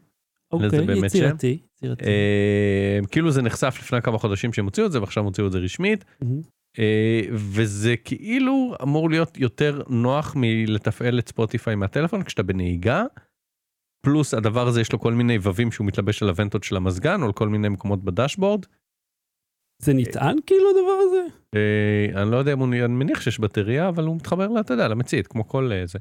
אוקיי, 0.52 0.70
שם? 0.70 1.06
יצירתי. 1.06 1.58
יצירתי. 1.78 2.06
אה, 2.06 3.00
כאילו 3.12 3.32
זה 3.32 3.42
נחשף 3.42 3.78
לפני 3.80 4.02
כמה 4.02 4.18
חודשים 4.18 4.54
שהם 4.54 4.66
הוציאו 4.66 4.86
את 4.86 4.92
זה 4.92 5.00
ועכשיו 5.00 5.24
הוציאו 5.24 5.48
את 5.48 5.52
זה 5.52 5.58
רשמית. 5.58 6.06
מהמם. 6.22 6.42
אה, 6.80 7.22
וזה 7.32 7.96
כאילו 8.04 8.74
אמור 8.84 9.10
להיות 9.10 9.38
יותר 9.38 9.82
נוח 9.90 10.34
מלתפעל 10.36 11.20
את 11.20 11.30
ספוטיפיי 11.30 11.76
מהטלפון 11.76 12.24
כשאתה 12.24 12.44
בנהיגה. 12.44 13.04
פלוס 14.06 14.34
הדבר 14.34 14.68
הזה 14.68 14.82
יש 14.82 14.92
לו 14.92 15.00
כל 15.00 15.14
מיני 15.14 15.38
ווים 15.38 15.72
שהוא 15.72 15.88
מתלבש 15.88 16.24
על 16.24 16.30
הוונטות 16.30 16.64
של 16.64 16.76
המזגן 16.76 17.22
או 17.22 17.26
על 17.26 17.34
כל 17.34 17.50
מיני 17.50 17.70
מקומות 17.70 18.04
בדשבורד. 18.04 18.66
זה 19.82 19.94
נטען 19.94 20.38
כאילו 20.46 20.70
הדבר 20.70 20.98
הזה? 21.08 21.22
אה, 21.56 22.22
אני 22.22 22.32
לא 22.32 22.38
יודע 22.38 22.54
אם 22.54 22.60
הוא, 22.60 22.68
אני 22.68 22.88
מניח 22.88 23.22
שיש 23.22 23.40
בטריה 23.40 23.90
אבל 23.90 24.06
הוא 24.06 24.16
מתחבר 24.16 24.60
אתה 24.60 24.74
יודע, 24.74 24.88
למצית 24.88 25.28
כמו 25.28 25.48
כל 25.48 25.72
אה, 25.72 25.86
זה. 25.86 26.00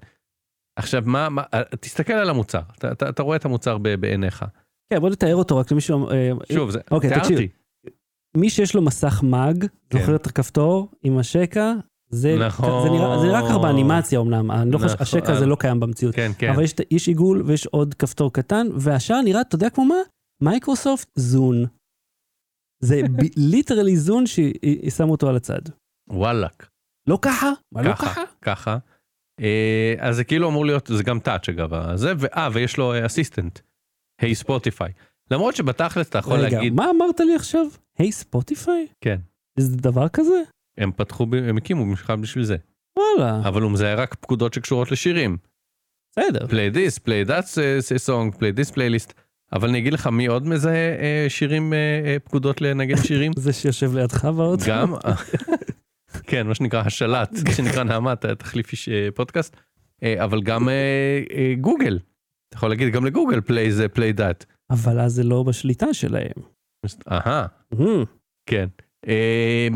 עכשיו 0.78 1.02
מה, 1.07 1.28
מה 1.28 1.43
אה, 1.54 1.62
תסתכל 1.81 2.12
על 2.12 2.31
המוצר, 2.31 2.61
אתה, 2.78 2.93
אתה, 2.93 3.09
אתה 3.09 3.23
רואה 3.23 3.37
את 3.37 3.45
המוצר 3.45 3.78
בעיניך. 3.78 4.45
כן, 4.93 5.00
בוא 5.00 5.11
נתאר 5.11 5.37
אותו 5.37 5.57
רק 5.57 5.73
למישהו... 5.73 6.11
אה, 6.11 6.31
שוב, 6.52 6.71
זה, 6.71 6.78
אוקיי, 6.90 7.11
תיארתי. 7.11 7.35
תקשיב. 7.35 7.50
מי 8.37 8.50
שיש 8.50 8.75
לו 8.75 8.83
מסך 8.83 9.23
מאג, 9.23 9.66
כן. 9.90 9.99
זוכר 9.99 10.16
את 10.16 10.26
הכפתור 10.26 10.90
עם 11.02 11.19
השקע, 11.19 11.73
זה, 12.11 12.37
נכון. 12.37 12.83
זה, 12.83 12.90
נראה, 12.90 13.19
זה 13.19 13.26
נראה 13.26 13.49
ככה 13.49 13.59
באנימציה 13.59 14.21
אמנם, 14.21 14.50
אני 14.50 14.71
לא 14.71 14.78
חושב, 14.78 14.95
נכון. 14.95 15.02
השקע 15.02 15.33
הזה 15.33 15.47
לא 15.47 15.57
קיים 15.61 15.81
במציאות. 15.81 16.14
כן, 16.14 16.33
כן. 16.38 16.50
אבל 16.50 16.62
יש, 16.62 16.75
יש 16.90 17.09
עיגול 17.09 17.43
ויש 17.47 17.66
עוד 17.66 17.95
כפתור 17.95 18.33
קטן, 18.33 18.66
והשאר 18.76 19.21
נראה, 19.21 19.40
אתה 19.40 19.54
יודע 19.54 19.71
כמו 19.71 19.85
מה? 19.85 19.95
Microsoft 20.43 21.09
Zune. 21.14 21.64
זה 22.85 23.00
literally 23.37 23.97
Zune 23.97 24.25
ששמו 24.26 25.12
אותו 25.12 25.29
על 25.29 25.37
הצד. 25.37 25.61
וואלאק. 26.09 26.69
לא 27.07 27.19
ככה? 27.23 27.50
מה 27.73 27.83
לא 27.83 27.93
ככה, 27.93 28.23
ככה? 28.43 28.79
אה, 29.41 29.95
אז 29.99 30.17
זה 30.17 30.25
כאילו 30.25 30.49
אמור 30.49 30.67
להיות, 30.67 30.87
זה 30.87 31.03
גם 31.03 31.21
touch 31.21 31.49
אגב, 31.49 31.97
זה, 31.97 32.12
ואה, 32.19 32.49
ויש 32.53 32.76
לו 32.76 33.07
assistant. 33.07 33.59
hey 34.21 34.35
Spotify. 34.35 34.93
למרות 35.31 35.57
שבתכלס 35.57 36.09
אתה 36.09 36.19
יכול 36.19 36.38
רגע, 36.38 36.57
להגיד, 36.57 36.73
מה 36.73 36.91
אמרת 36.91 37.21
לי 37.21 37.35
עכשיו? 37.37 37.67
hey 37.99 38.12
Spotify? 38.12 38.87
כן, 39.00 39.21
זה 39.59 39.76
דבר 39.76 40.09
כזה? 40.09 40.43
הם 40.79 40.93
פתחו, 40.93 41.26
הם 41.49 41.57
הקימו 41.57 41.85
במיוחד 41.85 42.21
בשביל 42.21 42.45
זה. 42.45 42.57
וואלה, 42.99 43.49
אבל 43.49 43.62
הוא 43.62 43.73
מזהה 43.73 43.95
רק 43.95 44.14
פקודות 44.14 44.55
שקשורות 44.55 44.93
לשירים. 44.93 45.37
בסדר. 46.11 46.47
play 46.47 46.75
this, 46.75 46.99
play 46.99 47.29
that 47.29 47.45
uh, 47.45 48.07
song, 48.07 48.38
play 48.38 48.53
this 48.59 48.71
playlist. 48.75 49.12
אבל 49.55 49.69
אני 49.69 49.79
אגיד 49.79 49.93
לך 49.93 50.07
מי 50.07 50.27
עוד 50.27 50.47
מזהה 50.47 50.75
אה, 50.75 51.27
שירים, 51.29 51.73
אה, 51.73 51.79
אה, 52.05 52.17
פקודות 52.25 52.61
לנגן 52.61 52.97
שירים? 52.97 53.33
זה 53.45 53.53
שיושב 53.53 53.95
לידך 53.95 54.25
באוטו? 54.25 54.65
גם, 54.69 54.95
כן, 56.29 56.47
מה 56.47 56.55
שנקרא 56.55 56.83
השלט, 56.87 57.31
שנקרא 57.57 57.83
נעמת, 57.83 58.27
תחליף 58.27 58.73
איש 58.73 58.89
אה, 58.89 59.09
פודקאסט, 59.15 59.57
אה, 60.03 60.25
אבל 60.25 60.43
גם 60.43 60.69
אה, 60.69 61.23
אה, 61.37 61.55
גוגל. 61.61 61.99
אתה 62.49 62.57
יכול 62.57 62.69
להגיד 62.69 62.93
גם 62.93 63.05
לגוגל 63.05 63.39
play 63.39 63.71
זה 63.71 63.87
play 63.97 64.19
that. 64.19 64.45
אבל 64.71 65.01
אז 65.01 65.13
זה 65.13 65.23
לא 65.23 65.43
בשליטה 65.43 65.95
שלהם. 65.95 66.55
אהה, 67.11 67.47
אמ, 67.75 68.05
כן. 68.47 68.69
אה, 69.09 69.69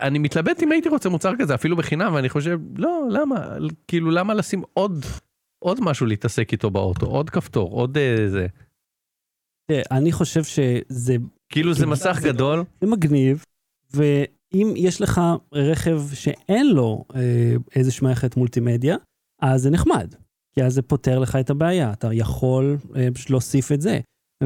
אני 0.00 0.18
מתלבט 0.18 0.62
אם 0.62 0.72
הייתי 0.72 0.88
רוצה 0.88 1.08
מוצר 1.08 1.32
כזה 1.38 1.54
אפילו 1.54 1.76
בחינם 1.76 2.14
ואני 2.14 2.28
חושב 2.28 2.58
לא 2.76 3.06
למה 3.10 3.46
כאילו 3.88 4.10
למה 4.10 4.34
לשים 4.34 4.62
עוד 4.74 5.04
עוד 5.62 5.78
משהו 5.80 6.06
להתעסק 6.06 6.52
איתו 6.52 6.70
באוטו 6.70 7.06
עוד 7.06 7.30
כפתור 7.30 7.70
עוד 7.70 7.98
אה, 7.98 8.28
זה 8.28 8.46
אני 9.70 10.12
חושב 10.12 10.44
שזה 10.44 11.16
כאילו 11.48 11.74
זה 11.74 11.86
מסך 11.86 12.18
זה- 12.22 12.28
גדול 12.28 12.64
זה 12.80 12.86
מגניב, 12.86 13.44
ואם 13.94 14.72
יש 14.76 15.00
לך 15.00 15.20
רכב 15.52 16.02
שאין 16.14 16.70
לו 16.74 17.04
אה, 17.14 17.20
איזושהי 17.76 18.04
מערכת 18.06 18.36
מולטימדיה, 18.36 18.96
אז 19.42 19.62
זה 19.62 19.70
נחמד, 19.70 20.14
כי 20.54 20.62
אז 20.64 20.74
זה 20.74 20.82
פותר 20.82 21.18
לך 21.18 21.36
את 21.36 21.50
הבעיה, 21.50 21.92
אתה 21.92 22.08
יכול 22.12 22.76
אה, 22.96 23.08
פשוט 23.14 23.30
להוסיף 23.30 23.72
את 23.72 23.80
זה. 23.80 24.00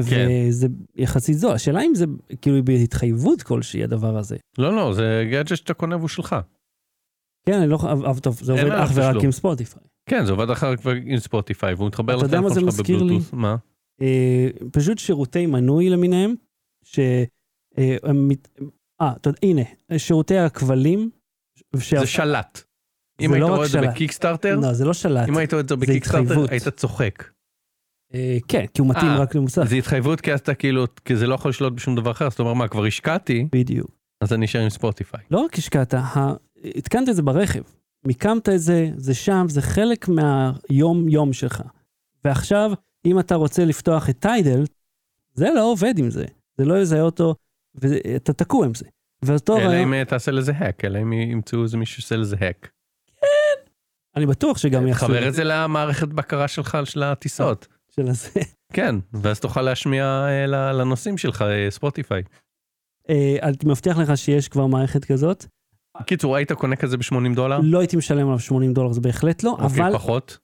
כן. 0.09 0.27
וזה 0.49 0.67
יחסית 0.95 1.37
זול. 1.37 1.53
השאלה 1.53 1.81
אם 1.81 1.95
זה 1.95 2.05
כאילו 2.41 2.63
בהתחייבות 2.65 3.41
כלשהי 3.43 3.83
הדבר 3.83 4.17
הזה. 4.17 4.35
לא 4.57 4.75
לא 4.75 4.93
זה 4.93 5.27
גאדג'ט 5.31 5.55
שאתה 5.55 5.73
קונה 5.73 5.95
והוא 5.97 6.07
שלך. 6.07 6.35
כן, 7.45 7.53
אני 7.53 7.67
לא, 7.69 7.75
אבל 7.81 8.19
טוב, 8.19 8.39
זה 8.41 8.51
עובד 8.51 8.71
אך 8.71 8.91
ורק. 8.93 9.23
עם 9.23 9.31
Spotify. 9.31 9.81
כן 10.09 10.25
זה 10.25 10.31
עובד 10.31 10.49
אחר 10.49 10.75
כבר 10.75 10.91
עם 11.05 11.17
Spotify 11.19 11.73
והוא 11.73 11.87
מתחבר 11.87 12.17
אתה 12.17 12.25
יודע 12.25 12.41
מה 12.41 12.47
לטלפון 12.47 12.69
זה 12.69 12.71
שלך 12.71 12.79
מזכיר 12.79 12.97
לי? 12.97 13.03
בבלוטוס. 13.03 13.33
מה? 13.33 13.55
אה, 14.01 14.47
פשוט 14.71 14.97
שירותי 14.97 15.45
מנוי 15.45 15.89
למיניהם, 15.89 16.35
ש... 16.83 16.99
אה, 17.77 17.95
אה, 19.01 19.13
הנה, 19.43 19.61
שירותי 19.97 20.37
הכבלים. 20.37 21.09
שה- 21.79 21.99
זה 21.99 22.07
שלט. 22.07 22.61
אם 23.21 23.29
זה 23.29 23.35
היית 23.35 23.47
לא 23.47 23.55
רואה 23.55 23.65
את 23.65 23.71
זה. 23.71 23.81
ב 23.81 23.87
Kickstarter 23.87 24.55
לא, 24.55 24.73
זה 24.73 24.85
לא 24.85 24.93
שלט. 24.93 25.29
אם 25.29 25.37
היית 25.37 25.53
רואה 25.53 25.61
את 25.63 25.69
זה 25.69 25.75
ב 25.75 25.80
Kickstarter. 25.80 26.45
היית 26.49 26.67
צוחק. 26.67 27.23
אה, 28.13 28.37
כן, 28.47 28.65
כי 28.73 28.81
הוא 28.81 28.89
מתאים 28.89 29.11
אה, 29.11 29.19
רק 29.19 29.35
למוסך. 29.35 29.63
זה 29.63 29.75
התחייבות 29.75 30.21
כי 30.21 30.35
אתה 30.35 30.53
כאילו 30.53 30.85
כי 31.05 31.15
זה 31.15 31.27
לא 31.27 31.35
יכול 31.35 31.49
לשלוט 31.49 31.73
בשום 31.73 31.95
דבר 31.95 32.11
אחר 32.11 32.27
אז 32.27 32.33
אתה 32.33 32.43
אומר 32.43 32.53
מה 32.53 32.67
כבר 32.67 32.85
השקעתי 32.85 33.47
בדיוק. 33.51 33.91
אז 34.21 34.33
אני 34.33 34.45
אשאר 34.45 34.61
עם 34.61 34.69
ספוטיפיי. 34.69 35.19
לא 35.31 35.39
רק 35.39 35.57
השקעת, 35.57 35.93
התקנת 36.75 37.09
את 37.09 37.15
זה 37.15 37.21
ברכב. 37.21 37.61
מיקמת 38.05 38.49
את 38.49 38.59
זה, 38.59 38.89
זה 38.97 39.13
שם, 39.13 39.45
זה 39.49 39.61
חלק 39.61 40.07
מהיום-יום 40.07 41.33
שלך. 41.33 41.63
ועכשיו, 42.25 42.71
אם 43.05 43.19
אתה 43.19 43.35
רוצה 43.35 43.65
לפתוח 43.65 44.09
את 44.09 44.19
טיידל, 44.19 44.63
זה 45.33 45.49
לא 45.55 45.71
עובד 45.71 45.99
עם 45.99 46.09
זה. 46.09 46.25
זה 46.57 46.65
לא 46.65 46.81
יזהה 46.81 47.01
אותו, 47.01 47.35
ואתה 47.75 48.33
תקוע 48.33 48.65
עם 48.65 48.73
זה. 48.73 48.85
ואותו 49.21 49.57
אלא 49.57 49.65
רעיון, 49.65 49.81
אם 49.81 49.93
אה, 49.93 50.05
תעשה 50.05 50.31
לזה 50.31 50.51
האק 50.55 50.85
אלא 50.85 51.01
אם 51.01 51.13
ימצאו 51.13 51.63
איזה 51.63 51.77
מישהו 51.77 52.01
שעושה 52.01 52.15
לזה 52.15 52.35
האק. 52.39 52.69
אני 54.17 54.25
בטוח 54.25 54.57
שגם 54.57 54.87
יעשו 54.87 55.05
תחבר 55.05 55.27
את 55.27 55.33
זה 55.33 55.43
למערכת 55.43 56.07
בקרה 56.07 56.47
שלך 56.47 56.77
של 56.83 57.03
הטיסות. 57.03 57.67
של 57.95 58.07
הזה. 58.07 58.29
כן 58.73 58.95
ואז 59.13 59.39
תוכל 59.39 59.61
להשמיע 59.61 60.05
אה, 60.27 60.45
לנושאים 60.73 61.17
שלך 61.17 61.41
אה, 61.41 61.71
Spotify. 61.71 62.23
אה, 63.09 63.37
אני 63.41 63.55
מבטיח 63.65 63.97
לך 63.97 64.17
שיש 64.17 64.47
כבר 64.47 64.67
מערכת 64.67 65.05
כזאת. 65.05 65.45
קיצור 66.05 66.35
היית 66.35 66.51
קונה 66.51 66.75
כזה 66.75 66.97
ב-80 66.97 67.35
דולר? 67.35 67.59
לא 67.63 67.79
הייתי 67.79 67.97
משלם 67.97 68.27
עליו 68.27 68.39
80 68.39 68.73
דולר, 68.73 68.91
זה 68.91 69.01
בהחלט 69.01 69.43
לא, 69.43 69.57
אבל 69.59 69.65
אוקיי 69.65 69.93
פחות. 69.93 70.37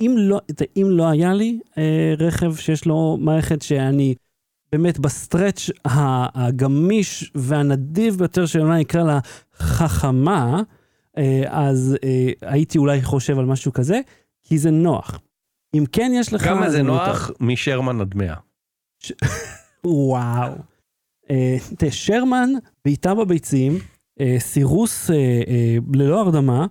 אם 0.00 0.14
לא, 0.18 0.40
אם 0.76 0.86
לא 0.90 1.08
היה 1.08 1.34
לי 1.34 1.60
אה, 1.78 2.14
רכב 2.18 2.54
שיש 2.56 2.86
לו 2.86 3.16
מערכת 3.20 3.62
שאני 3.62 4.14
באמת 4.72 4.98
ב 4.98 5.07
stretch 5.07 5.70
הגמיש 6.34 7.32
והנדיב 7.34 8.16
ביותר 8.16 8.46
שאולי 8.46 8.80
נקרא 8.80 9.02
לה 9.02 9.18
חכמה, 9.54 10.62
אה, 11.18 11.42
אז 11.46 11.96
אה, 12.04 12.30
הייתי 12.42 12.78
אולי 12.78 13.02
חושב 13.02 13.38
על 13.38 13.44
משהו 13.44 13.72
כזה, 13.72 14.00
כי 14.42 14.58
זה 14.58 14.70
נוח. 14.70 15.20
אם 15.74 15.84
כן 15.92 16.12
יש 16.14 16.32
לך... 16.32 16.44
כמה 16.44 16.70
זה 16.70 16.82
מותר. 16.82 17.06
נוח 17.06 17.30
משרמן 17.40 18.00
עד 18.00 18.14
100. 18.14 18.34
וואו. 19.84 20.52
אה, 21.30 21.56
תראה, 21.78 21.92
שרמן, 21.92 22.50
בעיטה 22.84 23.14
בביצים, 23.14 23.78
אה, 24.20 24.36
סירוס 24.38 25.10
אה, 25.10 25.16
אה, 25.16 25.76
ללא 25.94 26.20
הרדמה, 26.20 26.66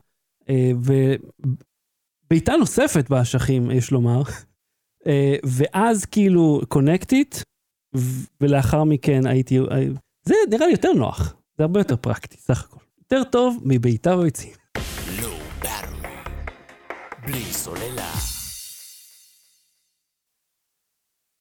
ובעיטה 2.32 2.56
נוספת 2.56 3.10
באשכים, 3.10 3.72
יש 3.72 3.92
לומר, 3.92 4.22
אה, 5.08 5.36
ואז 5.44 6.06
כאילו 6.06 6.62
קונקטית, 6.68 7.44
ולאחר 8.42 8.84
מכן 8.84 9.26
הייתי... 9.26 9.60
אה, 9.60 9.66
זה 10.26 10.36
נראה 10.50 10.66
לי 10.66 10.72
יותר 10.72 10.94
נוח, 10.94 11.36
זה 11.58 11.64
הרבה 11.64 11.80
יותר 11.80 11.96
פרקטי, 11.96 12.38
סך 12.38 12.64
הכל. 12.64 12.80
יותר 13.00 13.24
טוב 13.24 13.58
מבעיטה. 13.66 14.16
בלי 17.26 17.44
סוללה. 17.44 18.12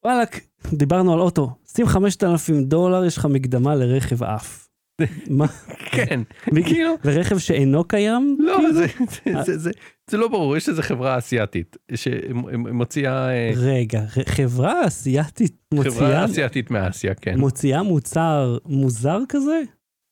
וואלכ, 0.04 0.38
דיברנו 0.72 1.12
על 1.12 1.20
אוטו, 1.20 1.50
שים 1.66 1.86
5,000 1.86 2.64
דולר, 2.64 3.04
יש 3.04 3.16
לך 3.16 3.26
מקדמה 3.26 3.74
לרכב 3.74 4.22
עף. 4.22 4.68
מה? 5.38 5.46
כן. 5.90 6.20
כאילו. 6.64 6.94
ורכב 7.04 7.38
שאינו 7.38 7.84
קיים? 7.84 8.36
לא, 8.40 8.56
כאילו? 8.56 9.44
זה- 9.44 9.70
זה- 10.10 10.16
לא 10.16 10.28
ברור, 10.28 10.56
יש 10.56 10.68
איזה 10.68 10.82
חברה 10.82 11.18
אסיאתית 11.18 11.76
שמוציאה, 11.94 13.28
אה, 13.30 13.50
רגע, 13.56 14.02
חברה 14.26 14.86
אסיאתית 14.86 15.52
חברה 15.74 15.84
מוציאה, 15.84 16.24
אסיאתית 16.24 16.70
מאסיה, 16.70 17.14
כן. 17.14 17.38
מוציאה 17.38 17.82
מוצר 17.82 18.58
מוזר 18.66 19.18
כזה? 19.28 19.60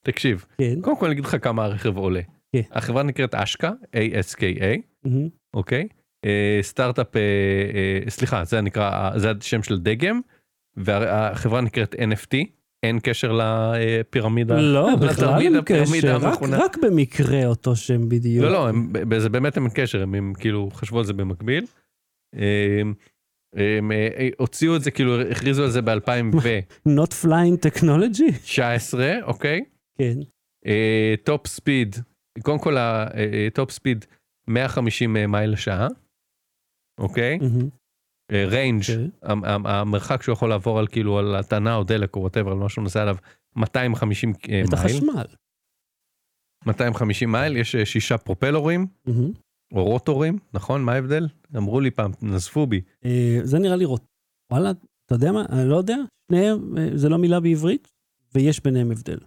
תקשיב, 0.06 0.44
כן. 0.60 0.80
קודם 0.80 0.96
כל 0.98 1.06
אני 1.06 1.12
אגיד 1.12 1.24
לך 1.24 1.36
כמה 1.42 1.64
הרכב 1.64 1.96
עולה. 1.96 2.20
כן. 2.52 2.60
החברה 2.72 3.02
נקראת 3.02 3.34
אשקה, 3.34 3.70
A-S-K-A. 3.96 4.80
אוקיי? 5.54 5.88
אה, 6.24 6.58
סטארט-אפ, 6.62 7.16
אה, 7.16 7.20
אה, 7.74 8.10
סליחה, 8.10 8.44
זה 8.44 8.60
נקרא, 8.60 9.18
זה 9.18 9.32
השם 9.40 9.62
של 9.62 9.78
דגם, 9.78 10.20
והחברה 10.76 11.60
נקראת 11.60 11.94
NFT, 11.94 12.36
אין 12.82 12.98
קשר 13.02 13.38
לפירמידה. 13.42 14.56
לא, 14.60 14.88
בכלל 14.96 15.10
לתרמיד 15.10 15.52
אין 15.54 15.62
קשר, 15.64 16.16
רק-. 16.16 16.42
רק 16.42 16.76
במקרה 16.82 17.46
אותו 17.46 17.76
שם 17.76 18.08
בדיוק. 18.08 18.44
לא, 18.44 18.50
לא, 18.52 18.68
הם- 18.68 18.92
ב- 18.92 19.18
זה 19.18 19.28
באמת 19.28 19.56
אין 19.56 19.68
קשר, 19.74 20.02
הם- 20.02 20.14
הם 20.14 20.32
כאילו 20.38 20.70
חשבו 20.72 20.98
על 20.98 21.04
זה 21.04 21.12
במקביל. 21.12 21.66
הם, 22.34 22.94
הם 23.56 23.92
אה, 23.92 24.28
הוציאו 24.38 24.76
את 24.76 24.82
זה, 24.82 24.90
כאילו 24.90 25.20
הכריזו 25.20 25.62
על 25.64 25.70
זה 25.70 25.82
ב-2019, 25.82 26.88
Not 26.88 27.24
flying 27.24 27.66
technology? 27.68 28.32
אוקיי? 29.22 29.64
כן. 29.98 30.18
top 31.24 31.46
speed, 31.46 31.96
קודם 32.42 32.58
כל 32.58 32.76
ה 32.78 33.01
top 33.01 33.70
speed 33.70 34.04
150 34.48 35.16
מייל 35.28 35.50
לשעה, 35.50 35.88
אוקיי? 37.00 37.38
מהמם. 37.38 37.68
range, 38.32 38.82
כן. 38.82 39.08
המרחק 39.64 40.22
שהוא 40.22 40.32
יכול 40.32 40.48
לעבור 40.48 40.78
על 40.78 40.86
כאילו 40.86 41.18
על 41.18 41.36
הטענה 41.36 41.74
או 41.74 41.84
דלק 41.84 42.16
או 42.16 42.20
whatever, 42.20 42.50
על 42.50 42.58
מה 42.58 42.68
שהוא 42.68 42.82
נוסע 42.82 43.02
עליו, 43.02 43.16
250 43.56 44.30
אה, 44.30 44.34
את 44.34 44.50
מייל, 44.50 44.66
החשמל. 44.72 45.26
250 46.66 47.32
מייל, 47.32 47.56
יש 47.56 47.74
אה, 47.74 47.86
שישה 47.86 48.18
פרופלורים. 48.18 48.86
או 49.72 49.84
רוטורים, 49.84 50.38
נכון? 50.54 50.82
מה 50.84 50.92
ההבדל? 50.92 51.28
אמרו 51.56 51.80
לי 51.80 51.90
פעם, 51.90 52.10
נזפו 52.22 52.66
בי. 52.66 52.80
אה, 53.04 53.40
זה 53.42 53.58
נראה 53.58 53.76
לי 53.76 53.84
רוט... 53.84 54.04
וואלה, 54.52 54.70
אתה 54.70 55.14
יודע 55.14 55.32
מה? 55.32 55.44
אני 55.48 55.68
לא 55.68 55.76
יודע. 55.76 55.96
שניהם, 56.30 56.78
אה, 56.78 56.88
זה 56.94 57.08
לא 57.08 57.18
מילה 57.18 57.40
בעברית, 57.40 57.92
ויש 58.34 58.62
ביניהם 58.62 58.90
הבדל. 58.90 59.18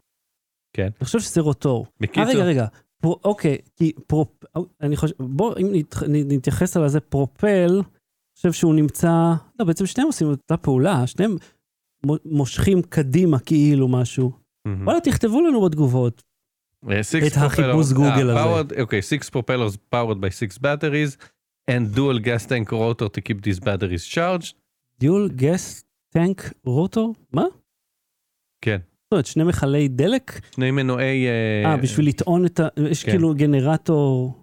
כן. 0.75 0.89
אני 0.99 1.05
חושב 1.05 1.19
שזה 1.19 1.41
רוטור. 1.41 1.85
אה, 1.85 1.91
בקיצור, 1.99 2.33
רגע, 2.33 2.43
רגע. 2.43 2.65
אוקיי, 3.03 3.57
כי 3.75 3.91
פרופ... 4.07 4.43
אני 4.81 4.95
חושב... 4.95 5.15
בוא, 5.19 5.55
אם 5.57 5.67
נת, 5.71 5.95
נתייחס 6.07 6.77
על 6.77 6.87
זה, 6.87 6.99
פרופל, 6.99 7.81
חושב 8.41 8.53
שהוא 8.53 8.75
נמצא... 8.75 9.33
לא, 9.59 9.65
בעצם 9.65 9.85
שניהם 9.85 10.07
עושים 10.07 10.33
את 10.33 10.37
אותה 10.37 10.57
פעולה, 10.57 11.07
שניהם 11.07 11.35
מו- 12.05 12.15
מושכים 12.25 12.81
קדימה 12.81 13.39
כאילו 13.39 13.87
משהו. 13.87 14.31
מהמם. 14.65 14.87
וואלה, 14.87 15.01
תכתבו 15.01 15.41
לנו 15.41 15.61
בתגובות. 15.61 16.23
את 17.27 17.37
החיפוש 17.37 17.91
גוגל 17.91 18.29
הזה. 18.29 18.81
אוקיי, 18.81 19.01
6 19.01 19.13
propellers 19.29 19.75
powered 19.95 20.17
by 20.17 20.29
6 20.29 20.57
batteries 20.57 21.17
and 21.71 21.95
dual 21.95 22.19
gas 22.25 22.45
tank 22.47 22.71
rotor 22.71 23.07
to 23.07 23.21
keep 23.21 23.41
these 23.43 23.59
batteries 23.59 24.15
charged. 24.15 24.53
דיול 24.99 25.29
גס 25.35 25.83
טנק 26.09 26.53
רוטור? 26.65 27.15
מה? 27.33 27.43
כן. 28.61 28.77
זאת 29.03 29.11
אומרת, 29.11 29.25
שני 29.25 29.43
מכלי 29.43 29.87
דלק? 29.87 30.39
שני 30.55 30.71
מנועי... 30.71 31.27
אה, 31.65 31.77
בשביל 31.77 32.07
לטעון 32.07 32.45
את 32.45 32.59
ה... 32.59 32.67
יש 32.89 33.03
כן. 33.03 33.11
כאילו 33.11 33.33
גנרטור... 33.35 34.37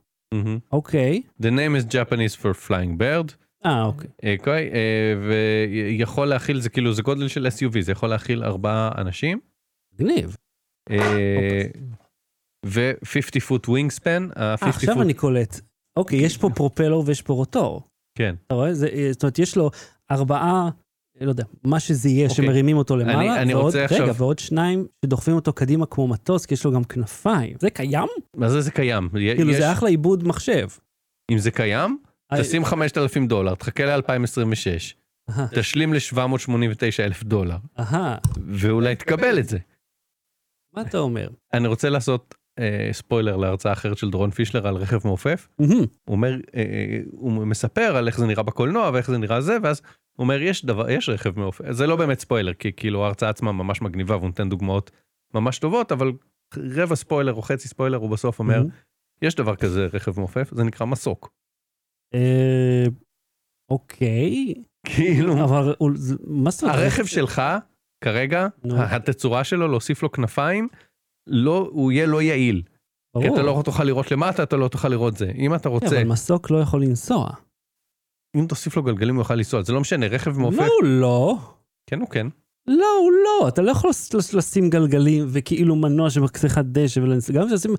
אוקיי. 0.73 1.23
The 1.43 1.47
name 1.47 1.83
is 1.83 1.85
Japanese 1.93 2.37
for 2.43 2.69
flying 2.69 3.00
bird. 3.00 3.48
אה, 3.67 3.85
אוקיי. 3.85 4.11
אוקיי, 4.38 4.71
אה, 4.73 5.15
ויכול 5.29 6.27
להכיל, 6.29 6.61
זה 6.61 6.69
כאילו, 6.71 6.93
זה 6.93 7.03
גודל 7.03 7.29
של 7.29 7.47
SUV, 7.47 7.81
זה 7.81 7.93
יכול 7.93 8.09
להכיל 8.09 8.45
ארבעה 8.45 8.91
אנשים. 8.99 9.41
מגניב. 9.95 10.37
אה, 10.91 11.62
ו-50 12.67 13.41
foot 13.49 13.67
wingspan. 13.69 14.33
ה- 14.37 14.43
אה, 14.43 14.57
50 14.57 14.69
עכשיו 14.91 15.03
אני 15.03 15.15
קולט. 15.15 15.61
אוקיי, 15.97 16.19
יש 16.19 16.37
פה 16.37 16.50
פרופלור 16.55 17.05
ויש 17.07 17.23
פה 17.23 17.33
רוטור. 17.33 17.83
כן. 18.19 18.35
אתה 18.47 18.55
רואה? 18.55 18.69
אה, 18.69 18.73
זאת 19.12 19.23
אומרת, 19.23 19.38
יש 19.38 19.57
לו 19.57 19.71
ארבעה, 20.11 20.69
לא 21.21 21.29
יודע, 21.29 21.45
מה 21.65 21.81
שזה 21.81 22.09
יהיה, 22.09 22.29
אוקיי. 22.29 22.45
שמרימים 22.45 22.77
אותו 22.77 22.97
למעלה, 22.97 23.43
אני 23.43 23.55
רוצה 23.55 23.79
רגע, 23.79 23.85
עכשיו- 23.85 24.15
ועוד 24.17 24.38
שניים 24.38 24.87
שדוחפים 25.05 25.35
אותו 25.35 25.53
קדימה 25.53 25.87
כמו 25.87 26.09
מטוס, 26.09 26.47
כי 26.47 26.55
יש 26.55 26.65
לו 26.65 26.73
גם 26.73 26.85
כנפיים. 26.85 27.57
זה 27.61 27.71
קיים? 27.71 28.09
מה 28.37 28.49
זה 28.49 28.61
זה 28.61 28.71
קיים? 28.71 29.09
כאילו, 29.37 29.53
זה 29.53 29.73
אחלה 29.73 29.88
עיבוד 29.88 30.25
מחשב. 30.29 30.69
אם 31.31 31.38
זה 31.38 31.50
קיים, 31.50 31.99
אה, 32.05 32.08
תשים 32.37 32.64
5,000 32.64 33.26
דולר, 33.26 33.54
תחכה 33.54 33.85
ל-2026, 33.85 34.94
אהה, 35.30 35.47
תשלים 35.54 35.94
ל-789 35.94 37.00
אלף 37.00 37.23
דולר, 37.23 37.56
אהה, 37.78 38.18
ואולי 38.47 38.97
תקבל 38.97 39.38
את 39.38 39.49
זה. 39.49 39.58
מה 40.75 40.82
אתה 40.82 40.99
אומר? 40.99 41.28
אני 41.52 41.68
רוצה 41.68 41.88
לעשות 41.88 42.35
אה, 42.58 42.88
ספוילר 42.92 43.37
להרצאה 43.37 43.73
אחרת 43.73 43.99
של 43.99 44.11
דורון 44.11 44.30
פישלר 44.30 44.66
על 44.66 44.76
רכב 44.76 44.99
מעופף. 45.04 45.49
מהמם, 45.58 45.73
הוא 45.73 45.87
אומר, 46.08 46.32
אה, 46.54 46.62
אה, 46.62 47.00
הוא 47.11 47.32
מספר 47.32 47.97
על 47.97 48.06
איך 48.06 48.18
זה 48.18 48.26
נראה 48.26 48.42
בקולנוע 48.42 48.90
ואיך 48.94 49.11
זה 49.11 49.18
נראה 49.18 49.40
זה, 49.40 49.56
ואז 49.62 49.82
הוא 50.16 50.25
אומר, 50.25 50.42
יש 50.42 50.64
דבר, 50.64 50.90
יש 50.90 51.08
רכב 51.08 51.38
מעופף. 51.38 51.73
זה 51.73 51.87
לא 51.87 51.97
באמת 51.97 52.20
ספוילר, 52.20 52.54
כי 52.54 52.73
כאילו 52.73 53.04
ההרצאה 53.04 53.28
עצמה 53.28 53.52
ממש 53.52 53.82
מגניבה 53.82 54.16
והוא 54.16 54.26
נותן 54.26 54.49
דוגמאות 54.49 54.90
ממש 55.35 55.58
טובות, 55.58 55.92
אבל 55.92 56.12
רבע 56.56 56.97
ספוילר 56.97 57.35
או 57.35 57.42
חצי 57.42 57.68
ספוילר 57.68 57.99
הוא 57.99 58.11
בסוף 58.11 58.38
אומר. 58.38 58.62
יש 59.23 59.35
דבר 59.35 59.56
כזה 59.56 59.87
רכב 59.92 60.18
מעופף, 60.18 60.50
זה 60.54 60.64
נקרא 60.64 60.87
מסוק. 60.87 61.32
אה, 62.15 62.85
אוקיי, 63.71 64.55
כאילו, 64.87 65.45
אבל 65.45 65.75
מה 66.25 66.50
זאת 66.50 66.62
אומרת? 66.62 66.77
הרכב 66.77 67.05
שלך, 67.07 67.43
כרגע. 68.05 68.47
התצורה 68.79 69.45
שלו 69.45 69.69
להוסיף 69.69 70.03
לו 70.03 70.12
כנפיים, 70.12 70.69
לא, 71.27 71.69
הוא 71.73 71.93
יהיה 71.93 72.07
לא 72.07 72.23
יעיל. 72.23 72.62
כי 73.21 73.29
ברור. 73.29 73.35
אתה 73.35 73.43
לא 73.43 73.62
תוכל 73.65 73.85
לראות 73.85 74.11
למטה, 74.11 74.43
אתה 74.43 74.57
לא 74.57 74.69
תוכל 74.69 74.88
לראות 74.88 75.17
זה. 75.17 75.33
אם 75.38 75.55
אתה 75.55 75.62
כן, 75.62 75.69
רוצה, 75.69 75.87
אבל 75.87 76.05
מסוק 76.05 76.50
לא 76.50 76.59
יכול 76.59 76.83
לנסוע. 76.83 77.31
אם 78.37 78.47
תוסיף 78.49 78.77
לו 78.77 78.83
גלגלים 78.83 79.15
הוא 79.15 79.21
יוכל 79.21 79.35
לנסוע, 79.35 79.62
זה 79.62 79.73
לא 79.73 79.81
משנה, 79.81 80.07
רכב 80.07 80.38
מעופף, 80.38 80.59
לא, 80.59 80.65
הוא 80.81 80.85
לא. 80.85 81.38
כן 81.91 82.00
הוא 82.00 82.09
כן. 82.09 82.27
לא, 82.67 82.99
הוא 83.03 83.12
לא. 83.12 83.49
אתה 83.49 83.62
לא 83.62 83.71
יכול 83.71 83.91
לשים 84.35 84.71
גלגלים 84.71 85.27
וכאילו 85.29 85.77
מנוע 85.77 86.11
שמקצה 86.11 86.47
לך 86.47 86.61
דשא. 86.65 87.00
גם 87.33 87.47
כשעושים... 87.47 87.75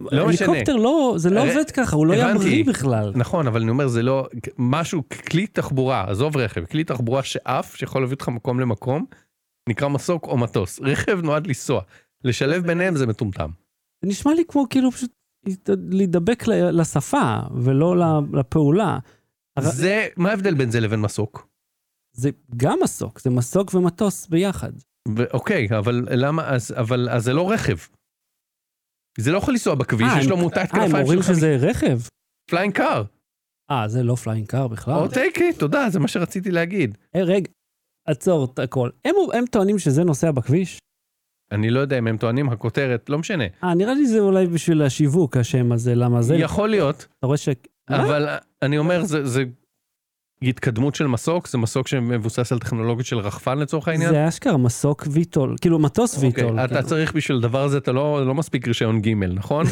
לא 0.00 0.28
משנה. 0.28 0.46
הליקופטר 0.48 0.76
לא, 0.76 1.14
זה 1.16 1.30
לא 1.30 1.40
הרי- 1.40 1.54
עובד 1.54 1.70
ככה, 1.70 1.96
הוא 1.96 2.06
לא. 2.06 2.14
ימריא 2.14 2.64
בכלל. 2.64 3.12
נכון, 3.14 3.46
אבל 3.46 3.60
אני 3.62 3.70
אומר, 3.70 3.88
זה 3.88 4.02
לא, 4.02 4.28
משהו, 4.58 5.02
כלי 5.30 5.46
תחבורה, 5.46 6.10
עזוב 6.10 6.36
רכב, 6.36 6.64
כלי 6.64 6.84
תחבורה 6.84 7.22
שעף, 7.22 7.76
שיכול 7.76 8.02
להביא 8.02 8.14
אותך 8.14 8.28
מקום 8.28 8.60
למקום, 8.60 9.04
נקרא 9.68 9.88
מסוק 9.88 10.24
או 10.26 10.38
מטוס. 10.38 10.80
רכב 10.82 11.18
נועד 11.22 11.46
לנסוע. 11.46 11.80
לשלב 12.24 12.66
ביניהם 12.66 12.96
זה 12.96 13.06
מטומטם. 13.06 13.50
זה 14.04 14.10
נשמע 14.10 14.34
לי 14.34 14.42
כמו 14.48 14.66
כאילו 14.70 14.90
פשוט 14.90 15.10
להידבק 15.90 16.44
לשפה 16.48 17.36
ולא 17.54 17.94
לפעולה. 18.32 18.98
זה, 19.60 20.06
מה 20.16 20.30
ההבדל 20.30 20.54
בין 20.54 20.70
זה 20.70 20.80
לבין 20.80 21.00
מסוק? 21.00 21.48
זה 22.12 22.30
גם 22.56 22.78
מסוק, 22.82 23.20
זה 23.20 23.30
מסוק 23.30 23.74
ומטוס 23.74 24.26
ביחד. 24.26 24.72
ואוקיי, 25.16 25.68
אבל 25.78 26.06
למה, 26.10 26.48
אז, 26.48 26.74
אבל, 26.78 27.08
אז 27.10 27.24
זה 27.24 27.32
לא 27.32 27.50
רכב. 27.50 27.76
זה 29.18 29.32
לא 29.32 29.38
יכול 29.38 29.54
לנסוע 29.54 29.74
בכביש, 29.74 30.08
אה, 30.12 30.20
יש 30.20 30.26
לו 30.26 30.36
מוטת 30.36 30.56
אה, 30.56 30.62
הם 30.62 30.68
כנפיים 30.68 30.96
אומרים 30.96 31.22
של 31.22 31.34
שזה 31.34 31.56
רכב? 31.60 31.98
flying 32.50 32.74
car. 32.74 33.04
אה, 33.70 33.88
זה 33.88 34.02
לא 34.02 34.14
flying 34.14 34.46
car 34.46 34.68
בכלל. 34.68 34.94
אוקיי, 34.94 35.52
תודה, 35.58 35.90
זה 35.90 36.00
מה 36.00 36.08
שרציתי 36.08 36.50
להגיד. 36.50 36.98
אה, 37.16 37.22
רגע, 37.22 37.50
עצור 38.08 38.44
את 38.44 38.58
הכל. 38.58 38.90
הם, 39.04 39.14
הם 39.32 39.44
טוענים 39.46 39.78
שזה 39.78 40.04
נוסע 40.04 40.30
בכביש? 40.30 40.78
אני 41.52 41.70
לא 41.70 41.80
יודע 41.80 41.98
אם 41.98 42.06
הם 42.06 42.16
טוענים, 42.16 42.48
הכותרת, 42.48 43.10
לא 43.10 43.18
משנה. 43.18 43.44
אה, 43.64 43.74
נראה 43.74 43.94
לי 43.94 44.06
זה 44.06 44.18
אולי 44.18 44.46
בשביל 44.46 44.82
השיווק 44.82 45.36
השם 45.36 45.72
הזה, 45.72 45.94
למה 45.94 46.22
זה... 46.22 46.36
יכול 46.36 46.68
להיות, 46.68 47.06
אתה 47.18 47.26
רואה 47.26 47.36
ש... 47.36 47.48
אבל 47.88 48.28
אני 48.62 48.78
אומר, 48.78 49.04
זה, 49.04 49.26
זה 49.26 49.44
התקדמות 50.44 50.94
של 50.94 51.06
מסוק, 51.06 51.48
זה 51.48 51.58
מסוק 51.58 51.88
שמבוסס 51.88 52.52
על 52.52 52.58
טכנולוגיות 52.58 53.06
של 53.06 53.18
רחפן 53.18 53.58
לצורך 53.58 53.88
העניין. 53.88 54.10
זה 54.10 54.28
אשכרה 54.28 54.56
מסוק 54.56 55.06
ויטול, 55.10 55.56
כאילו 55.60 55.78
מטוס 55.78 56.18
ויטול. 56.18 56.44
אוקיי, 56.44 56.64
אתה 56.64 56.74
כאילו. 56.74 56.88
צריך 56.88 57.12
בשביל 57.12 57.36
הדבר 57.36 57.62
הזה, 57.62 57.78
אתה 57.78 57.92
לא, 57.92 58.26
לא 58.26 58.34
מספיק 58.34 58.68
רישיון 58.68 59.00
ג', 59.00 59.14
נכון? 59.14 59.66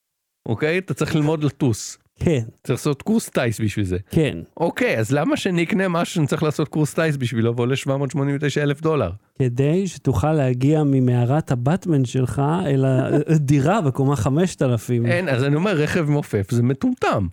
אוקיי? 0.48 0.78
אתה 0.78 0.94
צריך 0.94 1.14
ללמוד 1.14 1.44
לטוס. 1.44 1.98
כן, 2.18 2.40
צריך 2.62 2.78
לעשות 2.80 3.02
קורס 3.02 3.28
טיס 3.28 3.60
בשביל 3.60 3.84
זה. 3.84 3.96
כן. 4.10 4.38
אוקיי, 4.56 4.98
אז 4.98 5.12
למה 5.12 5.36
שנקנה 5.36 5.88
משהו 5.88 6.14
שאני 6.14 6.26
צריך 6.26 6.42
לעשות 6.42 6.68
קורס 6.68 6.94
טיס 6.94 7.16
בשבילו 7.16 7.56
ועולה 7.56 7.76
789 7.76 8.62
אלף 8.62 8.80
דולר? 8.80 9.10
כדי 9.38 9.86
שתוכל 9.86 10.32
להגיע 10.32 10.82
ממערת 10.82 11.52
הבטמן 11.52 12.04
שלך 12.04 12.42
אל 12.66 12.84
הדירה 13.34 13.80
בקומה 13.80 14.16
5000. 14.16 15.06
אין, 15.06 15.28
אז 15.28 15.44
אני 15.44 15.56
אומר, 15.56 15.72
רכב 15.76 16.10
מעופף 16.10 16.50
זה 16.50 16.62
מטומטם. 16.62 17.26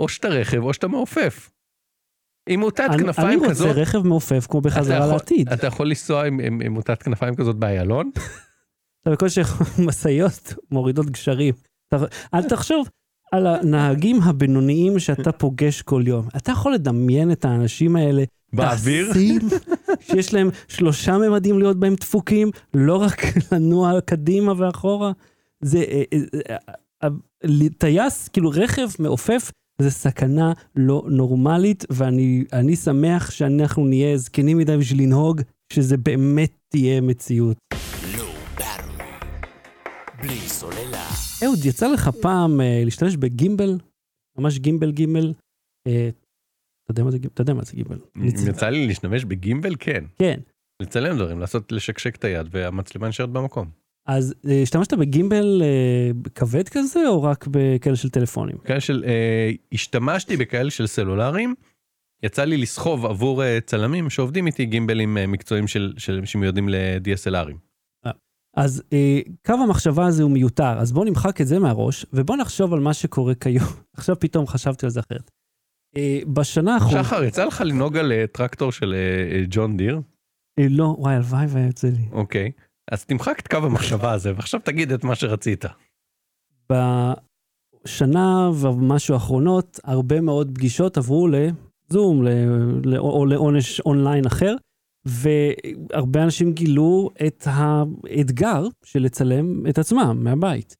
או 0.00 0.08
שאתה 0.08 0.28
רכב 0.28 0.62
או 0.62 0.74
שאתה 0.74 0.88
מעופף. 0.88 1.50
עם 2.48 2.60
מוטת 2.60 2.80
אני, 2.80 2.94
אני 2.94 3.02
כנפיים 3.04 3.38
רוצה 3.38 3.50
כזאת, 3.50 3.76
רכב 3.76 4.06
מעופף 4.06 4.46
כמו 4.50 4.60
אתה 4.60 4.68
בחזרה 4.68 4.96
יכול- 4.96 5.12
לעתיד. 5.12 5.48
אתה 5.52 5.66
יכול 5.66 5.88
לנסוע 5.88 6.26
עם- 6.26 6.40
עם 6.40 6.60
עם 6.64 6.72
מוטת 6.72 7.02
כנפיים 7.02 7.34
כזאת 7.34 7.56
באיילון? 7.56 8.10
אתה 9.02 9.10
בקושי 9.10 9.40
משאיות 9.78 10.54
מורידות 10.70 11.10
גשרים. 11.10 11.54
אתה- 11.88 12.04
אל 12.34 12.42
תחשוב 12.48 12.88
על 13.32 13.46
הנהגים 13.46 14.22
הבינוניים 14.22 14.98
שאתה 14.98 15.32
פוגש 15.32 15.82
כל 15.82 16.02
יום. 16.06 16.28
אתה 16.36 16.52
יכול 16.52 16.74
לדמיין 16.74 17.32
את 17.32 17.44
האנשים 17.44 17.96
האלה 17.96 18.24
באוויר? 18.52 19.12
שיש 20.00 20.34
להם 20.34 20.48
שלושה 20.68 21.18
ממדים 21.18 21.58
להיות 21.58 21.76
בהם 21.80 21.94
דפוקים, 21.94 22.50
לא 22.74 22.96
רק 22.96 23.22
לנוע 23.52 24.00
קדימה 24.00 24.52
ואחורה. 24.56 25.12
זה 25.62 25.78
אה, 25.78 26.02
אה, 26.50 26.56
אה, 27.04 27.08
טייס, 27.78 28.28
כאילו 28.28 28.50
רכב 28.54 28.88
מעופף, 28.98 29.50
זה 29.82 29.90
סכנה 29.90 30.52
לא 30.76 31.02
נורמלית, 31.10 31.84
ואני 31.90 32.44
אני 32.52 32.76
שמח 32.76 33.30
שאנחנו 33.30 33.86
נהיה 33.86 34.16
זקנים 34.16 34.58
מדי 34.58 34.76
בשביל 34.76 35.02
לנהוג, 35.02 35.40
שזה 35.72 35.96
באמת 35.96 36.52
תהיה 36.68 37.00
מציאות. 37.00 37.56
Battery. 38.58 39.02
בלי 40.22 40.38
סוללה. 40.38 41.04
אהוד, 41.44 41.64
יצא 41.64 41.92
לך 41.92 42.10
פעם 42.22 42.60
אה, 42.60 42.82
להשתמש 42.84 43.16
בגימבל? 43.16 43.78
ממש 44.38 44.58
גימבל 44.58 44.92
גימל? 44.92 45.32
אה, 45.88 46.08
אתה 46.84 46.90
יודע 46.90 47.04
מה 47.04 47.10
זה 47.10 47.18
גימבל? 47.18 47.32
אתה 47.34 47.42
יודע 47.42 47.54
מה 47.54 47.62
זה 47.64 47.72
גימבל. 47.72 47.98
יצא 48.48 48.68
לי 48.68 48.86
להשתמש 48.86 49.24
בגימבל, 49.24 49.74
כן. 49.78 50.04
כן. 50.18 50.40
לצלם 50.82 51.16
דברים, 51.16 51.40
לעשות, 51.40 51.72
לשקשק 51.72 52.16
את 52.16 52.24
היד 52.24 52.46
והמצלמה 52.50 53.08
נשארת 53.08 53.30
במקום. 53.30 53.70
אז 54.08 54.34
אה, 54.48 54.62
השתמשת 54.62 54.94
בגימבל 54.94 55.62
אה, 55.62 56.10
כבד 56.34 56.68
כזה, 56.68 57.08
או 57.08 57.22
רק 57.22 57.46
בכאלה 57.50 57.96
של 57.96 58.10
טלפונים? 58.10 58.58
כאלה 58.58 58.80
של, 58.80 59.04
אה, 59.06 59.50
השתמשתי 59.72 60.36
בכאלה 60.36 60.70
של 60.70 60.86
סלולריים, 60.86 61.54
יצא 62.22 62.44
לי 62.44 62.56
לסחוב 62.56 63.06
עבור 63.06 63.44
אה, 63.44 63.58
צלמים 63.66 64.10
שעובדים 64.10 64.46
איתי 64.46 64.66
גימבלים 64.66 65.18
אה, 65.18 65.26
מקצועיים 65.26 65.66
של, 65.66 65.94
של, 65.96 66.20
שמיועדים 66.24 66.68
ל-DSLRים. 66.68 67.56
אז 68.56 68.82
אה, 68.92 69.20
קו 69.46 69.52
המחשבה 69.52 70.06
הזה 70.06 70.22
הוא 70.22 70.30
מיותר, 70.30 70.78
אז 70.78 70.92
בואו 70.92 71.04
נמחק 71.04 71.40
את 71.40 71.46
זה 71.46 71.58
מהראש, 71.58 72.06
ובואו 72.12 72.38
נחשוב 72.38 72.74
על 72.74 72.80
מה 72.80 72.94
שקורה 72.94 73.34
כיום. 73.34 73.64
עכשיו 73.96 74.18
פתאום 74.18 74.46
חשבתי 74.46 74.86
על 74.86 74.90
זה 74.90 75.00
אחרת. 75.00 75.30
אה, 75.96 76.20
בשנה 76.32 76.74
האחרונה... 76.74 77.04
שחר, 77.04 77.24
יצא 77.24 77.44
לך 77.44 77.60
לנהוג 77.66 77.96
על 77.96 78.12
אה, 78.12 78.24
טרקטור 78.32 78.72
של 78.72 78.94
אה, 78.94 79.36
אה, 79.36 79.44
ג'ון 79.50 79.76
דיר? 79.76 80.00
אה, 80.58 80.66
לא, 80.70 80.94
וואי, 80.98 81.14
הלוואי 81.14 81.46
והיה 81.48 81.66
יוצא 81.66 81.88
לי. 81.88 82.08
אוקיי. 82.12 82.50
אז 82.92 83.04
תמחק 83.04 83.40
את 83.40 83.48
קו 83.48 83.56
המחשבה 83.56 84.12
הזה, 84.12 84.32
ועכשיו 84.36 84.60
תגיד 84.64 84.92
את 84.92 85.04
מה 85.04 85.14
שרצית. 85.14 85.64
בשנה 86.72 88.50
ומשהו 88.60 89.14
האחרונות, 89.14 89.80
הרבה 89.84 90.20
מאוד 90.20 90.50
פגישות 90.54 90.96
עברו 90.96 91.28
לזום 91.28 92.26
או 92.98 93.26
לעונש 93.26 93.80
אונליין 93.80 94.26
אחר, 94.26 94.56
והרבה 95.04 96.24
אנשים 96.24 96.52
גילו 96.52 97.10
את 97.26 97.42
האתגר 97.46 98.66
של 98.84 99.02
לצלם 99.02 99.66
את 99.66 99.78
עצמם 99.78 100.18
מהבית. 100.24 100.76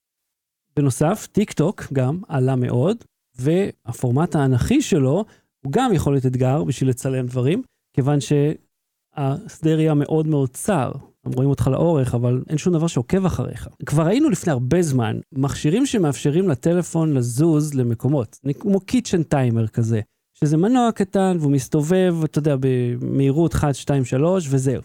בנוסף, 0.76 1.28
טיק 1.32 1.52
טוק 1.52 1.84
גם 1.92 2.20
עלה 2.28 2.56
מאוד, 2.56 2.96
והפורמט 3.36 4.34
האנכי 4.34 4.82
שלו 4.82 5.24
הוא 5.64 5.72
גם 5.72 5.92
יכול 5.94 6.12
להיות 6.12 6.26
אתגר 6.26 6.64
בשביל 6.64 6.90
לצלם 6.90 7.26
דברים, 7.26 7.62
כיוון 7.96 8.18
שהשדה 8.20 9.74
ראייה 9.74 9.94
מאוד 9.94 10.26
מאוד 10.26 10.50
צר. 10.50 10.92
רואים 11.34 11.50
אותך 11.50 11.66
לאורך, 11.66 12.14
אבל 12.14 12.42
אין 12.48 12.58
שום 12.58 12.72
דבר 12.72 12.86
שעוקב 12.86 13.26
אחריך. 13.26 13.68
כבר 13.86 14.02
ראינו 14.02 14.30
לפני 14.30 14.52
הרבה 14.52 14.82
זמן 14.82 15.20
מכשירים 15.32 15.86
שמאפשרים 15.86 16.48
לטלפון 16.48 17.14
לזוז 17.14 17.74
למקומות, 17.74 18.38
כמו 18.58 18.80
קיצ'ן 18.80 19.22
טיימר 19.22 19.66
כזה, 19.66 20.00
שזה 20.34 20.56
מנוע 20.56 20.92
קטן 20.92 21.36
והוא 21.40 21.52
מסתובב, 21.52 22.16
אתה 22.24 22.38
יודע, 22.38 22.56
במהירות 22.60 23.54
1, 23.54 23.74
2, 23.74 24.04
3 24.04 24.48
וזהו. 24.50 24.82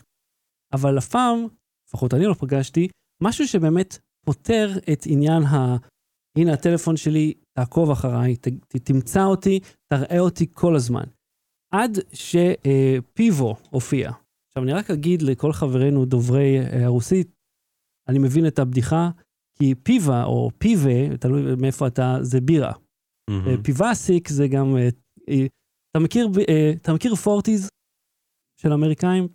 אבל 0.74 0.98
אף 0.98 1.08
פעם, 1.08 1.48
לפחות 1.88 2.14
אני 2.14 2.26
לא 2.26 2.34
פגשתי, 2.34 2.88
משהו 3.24 3.48
שבאמת 3.48 3.98
פותר 4.26 4.72
את 4.94 5.04
עניין 5.06 5.44
ה... 5.44 5.78
הנה 6.38 6.54
הטלפון 6.54 6.98
שלי, 6.98 7.34
תעקוב 7.58 7.92
אחריי, 7.92 8.36
ת, 8.36 8.48
ת, 8.48 8.76
תמצא 8.76 9.24
אותי, 9.24 9.60
תראה 9.94 10.20
אותי 10.20 10.46
כל 10.52 10.76
הזמן. 10.76 11.04
עד 11.74 11.98
שפיבו 12.14 13.56
הופיע. 13.70 14.12
עכשיו, 14.54 14.64
אני 14.64 14.74
רק 14.74 14.92
אגיד 14.92 15.22
לכל 15.22 15.54
חברינו 15.54 16.06
דוברי 16.06 16.60
אה, 16.60 16.86
הרוסית, 16.86 17.32
אני 18.10 18.20
מבין 18.20 18.48
את 18.48 18.60
הבדיחה, 18.60 19.10
כי 19.60 19.76
פיבה 19.84 20.24
או 20.24 20.52
פיבה, 20.58 21.18
תלוי 21.18 21.56
מאיפה 21.62 21.88
אתה, 21.88 22.18
זה 22.22 22.42
בירה. 22.42 22.74
מהמם. 23.30 23.64
פיבאסיק 23.64 24.28
זה 24.28 24.48
גם, 24.48 24.78
אה, 24.78 24.90
אה, 25.30 25.46
אתה 25.92 26.00
מכיר, 26.00 26.28
אה, 26.50 26.72
אתה 26.82 26.94
מכיר 26.94 27.16
פורטיז 27.16 27.70
של 28.62 28.74
אמריקאים? 28.74 29.28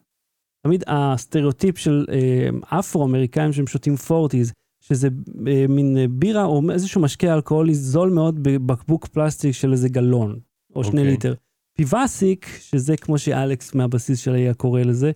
תמיד 0.66 0.84
הסטריאוטיפ 0.86 1.78
של 1.78 2.06
אה, 2.12 2.78
אפרו-אמריקאים 2.78 3.52
שהם 3.52 3.66
שותים 3.66 3.96
forties, 3.96 4.52
שזה 4.84 5.08
אה, 5.48 5.66
מין 5.68 5.96
אה, 5.96 6.08
בירה 6.08 6.44
או 6.44 6.62
איזשהו 6.72 7.02
משקה 7.02 7.34
אלכוהולי 7.34 7.74
זול 7.74 8.10
מאוד 8.10 8.42
בבקבוק 8.42 9.06
פלסטיק 9.06 9.52
של 9.52 9.72
איזה 9.72 9.88
גלון, 9.88 10.40
או 10.74 10.84
שני 10.84 11.00
אוקיי. 11.00 11.10
ליטר. 11.10 11.34
פיבאסיק, 11.78 12.46
שזה 12.60 12.96
כמו 12.96 13.18
שאלכס 13.18 13.74
מהבסיס 13.74 14.18
של 14.18 14.34
היה 14.34 14.54
קורא 14.54 14.80
לזה, 14.80 15.10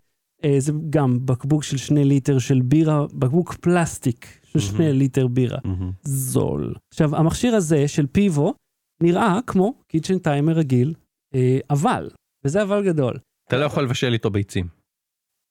אה, 0.45 0.55
זה 0.59 0.73
גם 0.91 1.27
בקבוק 1.27 1.63
של 1.63 1.77
שני 1.77 2.05
ליטר 2.05 2.39
של 2.39 2.61
בירה, 2.61 3.07
בקבוק 3.13 3.55
פלסטיק 3.55 4.41
של 4.45 4.59
שני 4.59 4.79
מהמם. 4.79 4.99
ליטר 4.99 5.27
בירה. 5.27 5.59
מהמם. 5.65 5.93
זול. 6.03 6.75
עכשיו, 6.93 7.17
המכשיר 7.17 7.55
הזה 7.55 7.89
של 7.89 8.07
פיבו 8.07 8.55
נראה 9.03 9.39
כמו 9.47 9.83
kitchen 9.89 10.19
timer 10.19 10.53
רגיל, 10.53 10.95
אה, 11.35 11.59
אבל, 11.71 12.11
וזה 12.45 12.63
אבל 12.63 12.85
גדול. 12.87 13.19
אתה 13.49 13.57
לא 13.57 13.65
יכול 13.65 13.85
לבשל 13.85 14.13
איתו 14.13 14.31
ביצים. 14.31 14.69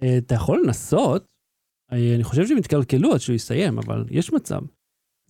אה, 0.04 0.18
אתה 0.18 0.36
יכול 0.36 0.62
לנסות, 0.66 1.26
אני 1.92 2.24
חושב 2.24 2.48
שהם 2.48 2.58
יתקלקלו 2.58 3.14
עד 3.14 3.20
שהוא 3.20 3.36
יסיים, 3.36 3.78
אבל 3.78 4.06
יש 4.12 4.34
מצב. 4.34 4.62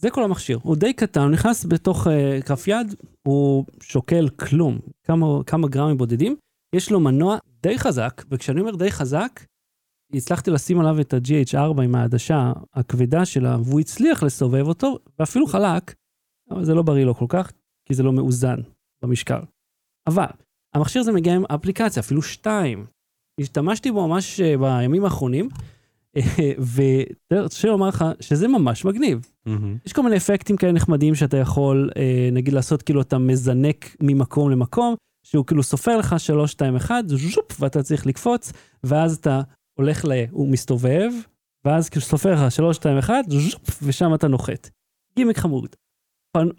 זה 0.02 0.10
כל 0.10 0.24
המכשיר, 0.24 0.60
הוא 0.64 0.76
די 0.76 0.94
קטן, 0.94 1.22
הוא 1.22 1.30
נכנס 1.30 1.66
בתוך 1.66 2.08
אה, 2.08 2.42
כף 2.42 2.68
יד, 2.68 2.96
הוא 3.28 3.66
שוקל 3.84 4.30
כלום, 4.30 4.80
כמה, 5.04 5.26
כמה 5.46 5.68
גרמים 5.68 5.98
בודדים, 5.98 6.36
יש 6.76 6.92
לו 6.92 7.00
מנוע 7.00 7.38
די 7.64 7.80
חזק, 7.80 8.24
וכשאני 8.30 8.62
אומר 8.62 8.76
די 8.76 8.92
חזק, 8.92 9.40
הצלחתי 10.14 10.52
לשים 10.52 10.80
עליו 10.80 11.02
את 11.02 11.14
ה-GH4 11.14 11.82
עם 11.82 11.96
העדשה 11.96 12.54
הכבדה 12.74 13.26
שלה, 13.26 13.58
והוא 13.66 13.80
הצליח 13.80 14.24
לסובב 14.24 14.68
אותו, 14.68 14.98
ואפילו 15.20 15.48
חלק, 15.48 15.94
אבל 16.52 16.66
זה 16.66 16.74
לא 16.74 16.82
בריא 16.82 17.06
לו 17.06 17.16
כל 17.16 17.26
כך, 17.30 17.52
כי 17.88 17.94
זה 17.94 18.04
לא 18.04 18.14
מאוזן 18.14 18.58
במשקל. 19.04 19.40
אבל, 20.08 20.32
המכשיר 20.76 21.02
הזה 21.02 21.12
מגיע 21.12 21.36
עם 21.36 21.46
אפליקציה, 21.46 22.00
אפילו 22.00 22.22
שתיים. 22.22 22.86
השתמשתי 23.40 23.92
בו 23.92 24.08
ממש 24.08 24.40
אה, 24.40 24.58
בימים 24.58 25.04
האחרונים, 25.04 25.50
ותרשה 26.76 27.68
לומר 27.68 27.88
לך 27.88 28.06
שזה 28.20 28.48
ממש 28.48 28.86
מגניב. 28.86 29.32
מהמם. 29.46 29.78
יש 29.86 29.94
כל 29.94 30.04
מיני 30.04 30.18
אפקטים 30.18 30.58
כאלה 30.58 30.72
נחמדים 30.72 31.16
שאתה 31.16 31.38
יכול, 31.38 31.90
אה, 31.98 32.30
נגיד, 32.32 32.54
לעשות 32.54 32.82
כאילו 32.82 33.02
אתה 33.02 33.18
מזנק 33.18 33.96
ממקום 34.02 34.50
למקום, 34.50 34.96
שהוא 35.24 35.46
כאילו 35.46 35.64
סופר 35.64 35.98
לך 35.98 36.16
3, 36.20 36.52
2, 36.52 36.76
1, 36.76 36.96
ז'ופ, 37.08 37.62
ואתה 37.62 37.84
צריך 37.84 38.06
לקפוץ, 38.06 38.52
ואז 38.84 39.16
אתה 39.16 39.42
הולך 39.80 40.06
ל... 40.06 40.12
הוא 40.32 40.48
מסתובב, 40.48 41.10
ואז 41.66 41.90
כאילו 41.90 42.02
סופר 42.02 42.34
לך 42.34 42.52
3, 42.52 42.76
2, 42.76 42.98
1, 42.98 43.14
ז'ופ, 43.30 43.84
ושם 43.84 44.14
אתה 44.14 44.28
נוחת. 44.28 44.70
גימיק 45.16 45.38
חמוד. 45.38 45.76
אבל 46.38 46.52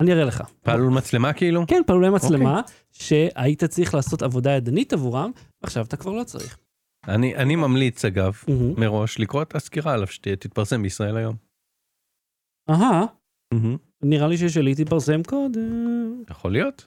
אני 0.00 0.12
אראה 0.12 0.24
לך. 0.24 0.42
פעלול 0.62 0.92
מצלמה 0.92 1.32
כאילו? 1.32 1.66
כן, 1.66 1.82
פעלולי 1.86 2.10
מצלמה, 2.10 2.60
שהיית 2.92 3.64
צריך 3.64 3.94
לעשות 3.94 4.22
עבודה 4.22 4.50
ידנית 4.50 4.92
עבורם, 4.92 5.30
עכשיו 5.62 5.84
אתה 5.84 5.96
כבר 5.96 6.12
לא 6.12 6.24
צריך. 6.24 6.58
אני 7.08 7.36
אני 7.36 7.56
ממליץ 7.56 8.04
אגב, 8.04 8.38
מהמם. 8.48 8.80
מראש, 8.80 9.18
לקרוא 9.20 9.42
את 9.42 9.54
הסקירה 9.54 9.94
עליו 9.94 10.06
שתתפרסם 10.06 10.82
בישראל 10.82 11.16
היום. 11.16 11.36
אהה, 12.70 13.04
מהמם. 13.54 13.76
נראה 14.02 14.28
לי 14.28 14.36
ששלי 14.38 14.74
תתפרסם 14.74 15.22
קודם. 15.22 16.22
יכול 16.30 16.52
להיות. 16.52 16.86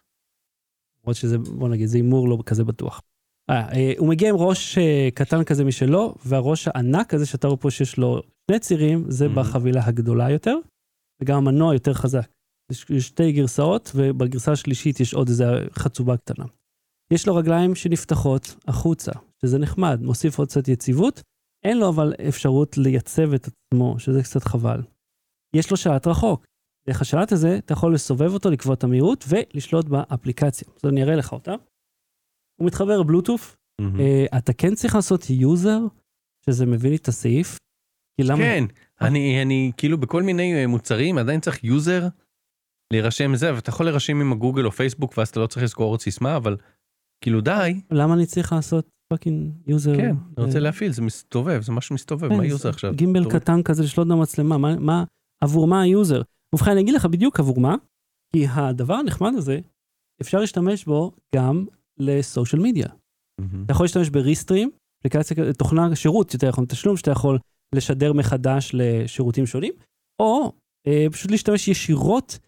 למרות 1.04 1.16
שזה, 1.16 1.38
בוא 1.38 1.70
נגיד, 1.70 1.88
זה 1.88 1.98
הימור 1.98 2.30
לא 2.30 2.38
כזה 2.46 2.64
בטוח. 2.64 3.02
אה, 3.50 3.70
אה, 3.74 3.94
הוא 3.98 4.10
מגיע 4.10 4.30
עם 4.30 4.36
ראש 4.36 4.78
אה, 4.78 5.10
קטן 5.14 5.44
כזה 5.44 5.64
משלו, 5.66 6.16
והראש 6.26 6.68
הענק 6.68 7.14
הזה 7.14 7.26
שאתה 7.26 7.48
רואה 7.48 7.58
פה 7.60 7.72
שיש 7.72 7.98
לו 7.98 8.22
שני 8.52 8.60
צירים, 8.60 9.12
זה 9.12 9.26
Mhm. 9.26 9.30
בחבילה 9.36 9.86
הגדולה 9.86 10.30
יותר, 10.32 10.56
וגם 11.22 11.38
המנוע 11.38 11.74
יותר 11.74 11.94
חזק. 11.94 12.30
יש 12.72 12.86
יש 12.90 13.08
שתי 13.08 13.32
גרסאות, 13.32 13.92
ובגרסה 13.96 14.52
השלישית 14.52 15.00
יש 15.00 15.14
עוד 15.14 15.28
איזה 15.28 15.46
חצובה 15.72 16.18
קטנה. 16.18 16.46
יש 17.14 17.28
לו 17.28 17.36
רגליים 17.36 17.76
שנפתחות 17.76 18.56
החוצה, 18.68 19.12
שזה 19.46 19.60
נחמד, 19.60 20.00
מוסיף 20.02 20.40
עוד 20.40 20.48
קצת 20.48 20.68
יציבות. 20.68 21.22
אין 21.66 21.78
לו 21.78 21.90
אבל 21.90 22.14
אפשרות 22.30 22.78
לייצב 22.78 23.34
את 23.34 23.48
עצמו, 23.48 24.00
שזה 24.00 24.24
קצת 24.24 24.44
חבל. 24.44 24.82
יש 25.56 25.72
לו 25.72 25.78
שלט 25.78 26.08
רחוק. 26.08 26.46
דרך 26.88 27.02
השלט 27.02 27.32
הזה 27.32 27.58
אתה 27.58 27.74
יכול 27.74 27.94
לסובב 27.94 28.34
אותו, 28.34 28.50
לקבוע 28.50 28.74
את 28.74 28.84
המהירות 28.84 29.26
ולשלוט 29.28 29.86
באפליקציה. 29.86 30.68
אז 30.76 30.90
אני 30.90 31.04
אראה 31.04 31.16
לך 31.16 31.34
אותה. 31.34 31.52
הוא 32.60 32.68
מתחבר 32.68 33.04
בלוטות', 33.04 33.56
מהמם. 33.82 34.00
אה, 34.00 34.26
אתה 34.38 34.54
כן 34.54 34.76
צריך 34.76 34.96
לעשות 34.96 35.30
user, 35.30 35.80
שזה 36.46 36.66
מביא 36.66 36.90
לי 36.90 36.96
את 36.96 37.08
הסעיף. 37.08 37.58
כי 38.18 38.24
למה? 38.28 38.38
כן, 38.38 38.64
אני 39.02 39.42
אני 39.42 39.72
כאילו 39.78 39.98
בכל 39.98 40.24
מיני 40.24 40.54
אה, 40.54 40.68
מוצרים 40.68 41.18
עדיין 41.18 41.40
צריך 41.40 41.64
user 41.64 42.08
להירשם 42.94 43.36
זה, 43.36 43.56
ואתה 43.56 43.70
יכול 43.70 43.86
להירשם 43.86 44.22
עם 44.22 44.32
הגוגל 44.32 44.66
או 44.66 44.72
פייסבוק 44.72 45.18
ואז 45.18 45.30
אתה 45.30 45.40
לא 45.40 45.48
צריך 45.48 45.64
לזכור 45.64 45.90
עוד 45.90 46.02
סיסמה, 46.02 46.38
אבל 46.38 46.58
כאילו 47.24 47.42
די, 47.42 47.82
למה 47.92 48.14
אני 48.14 48.26
צריך 48.26 48.54
לעשות 48.54 48.90
fucking 49.08 49.52
user? 49.68 49.98
כן, 49.98 50.16
אני 50.38 50.46
רוצה 50.46 50.58
אה, 50.58 50.64
להפעיל, 50.64 50.92
זה 50.92 51.02
מסתובב, 51.02 51.62
זה 51.62 51.72
משהו 51.72 51.96
מסתובב, 51.96 52.30
כן, 52.30 52.38
מה 52.38 52.46
user 52.46 52.70
עכשיו? 52.70 52.94
גימבל. 52.96 53.30
קטן 53.30 53.64
כזה 53.64 53.84
לשלוט 53.84 54.08
במצלמה, 54.08 54.58
מה, 54.58 55.04
עבור 55.44 55.68
מה 55.68 55.82
ה 55.82 55.88
user? 55.88 56.22
ובכן, 56.56 56.72
אני 56.72 56.82
אגיד 56.82 56.94
לך 56.94 57.06
בדיוק 57.06 57.40
עבור 57.40 57.60
מה, 57.60 57.76
כי 58.36 58.46
הדבר 58.50 58.94
הנחמד 58.94 59.32
הזה, 59.38 59.60
אפשר 60.22 60.40
להשתמש 60.40 60.86
בו 60.86 61.12
גם 61.36 61.66
לסושיאל 61.98 62.62
מדיה. 62.62 62.88
אתה 63.66 63.72
יכול 63.72 63.84
להשתמש 63.84 64.10
בריסטרים, 64.10 64.70
אפליקציה, 65.00 65.54
תוכנה, 65.54 65.96
שירות 65.96 66.34
יותר 66.34 66.50
נכון, 66.50 66.66
תשלום 66.66 66.98
שאתה 66.98 67.12
יכול 67.12 67.40
לשדר 67.76 68.14
מחדש 68.14 68.72
לשירותים 68.74 69.46
שונים, 69.46 69.74
או 70.22 70.52
אה, 70.88 71.06
פשוט 71.12 71.32
להשתמש 71.32 71.68
ישירות, 71.68 72.40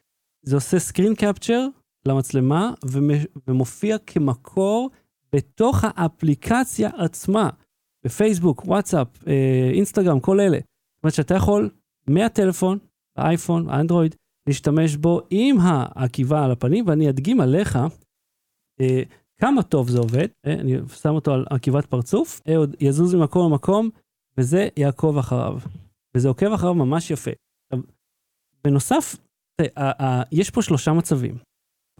זה 0.46 0.56
עושה 0.56 0.80
סקרין 0.80 1.16
קפצ'ר 1.16 1.68
למצלמה 2.08 2.74
ומ- 2.86 3.26
ומופיע 3.48 3.98
כמקור 3.98 4.90
בתוך 5.36 5.84
האפליקציה 5.84 6.90
עצמה, 6.98 7.50
בפייסבוק, 8.06 8.66
וואטסאפ, 8.66 9.08
אה, 9.28 9.70
אינסטגרם, 9.74 10.20
כל 10.20 10.40
אלה. 10.40 10.58
זאת 10.58 11.04
אומרת 11.04 11.14
שאתה 11.14 11.34
יכול 11.36 11.70
מהטלפון, 12.08 12.78
האייפון, 13.18 13.70
האנדרואיד, 13.70 14.16
להשתמש 14.48 14.96
בו 14.96 15.22
עם 15.30 15.56
העקיבה 15.60 16.46
על 16.46 16.52
הפנים, 16.52 16.88
ואני 16.88 17.10
אדגים 17.10 17.42
עליך 17.42 17.76
אה, 18.82 19.04
כמה 19.42 19.64
טוב 19.64 19.90
זה 19.90 20.00
עובד, 20.00 20.28
אה, 20.46 20.54
אני 20.54 20.74
שם 21.02 21.10
אותו 21.10 21.34
על 21.34 21.46
עקיבת 21.50 21.86
פרצוף, 21.86 22.42
אה, 22.48 22.58
עוד 22.58 22.76
יזוז 22.80 23.16
ממקום 23.16 23.52
למקום, 23.52 23.90
וזה 24.38 24.68
יעקוב 24.78 25.18
אחריו. 25.18 25.60
וזה 26.18 26.28
עוקב 26.28 26.52
אחריו 26.54 26.74
ממש 26.74 27.12
יפה. 27.12 27.32
בנוסף, 28.64 29.16
תראה, 29.58 29.70
ה- 29.76 30.04
ה- 30.04 30.24
יש 30.32 30.50
פה 30.50 30.62
שלושה 30.62 30.94
מצבים, 30.94 31.38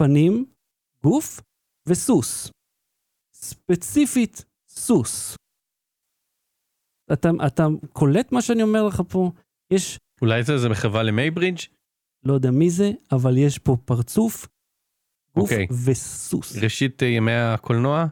פנים, 0.02 0.46
גוף 1.04 1.40
וסוס. 1.88 2.50
ספציפית, 3.46 4.44
סוס. 4.68 5.36
אתה, 7.12 7.30
אתה 7.46 7.66
קולט 7.92 8.32
מה 8.32 8.42
שאני 8.42 8.62
אומר 8.62 8.82
לך 8.82 9.02
פה? 9.08 9.30
יש, 9.70 9.98
אולי 10.22 10.42
זה 10.42 10.58
זה 10.58 10.68
מחווה 10.68 11.02
למייברידג'? 11.02 11.58
לא 12.24 12.32
יודע 12.34 12.50
מי 12.50 12.70
זה, 12.70 12.90
אבל 13.12 13.38
יש 13.38 13.58
פה 13.58 13.76
פרצוף, 13.84 14.46
גוף 15.34 15.52
אוקיי. 15.52 15.66
וסוס. 15.84 16.56
ראשית 16.56 17.02
אה, 17.02 17.08
ימי 17.08 17.32
הקולנוע, 17.32 18.06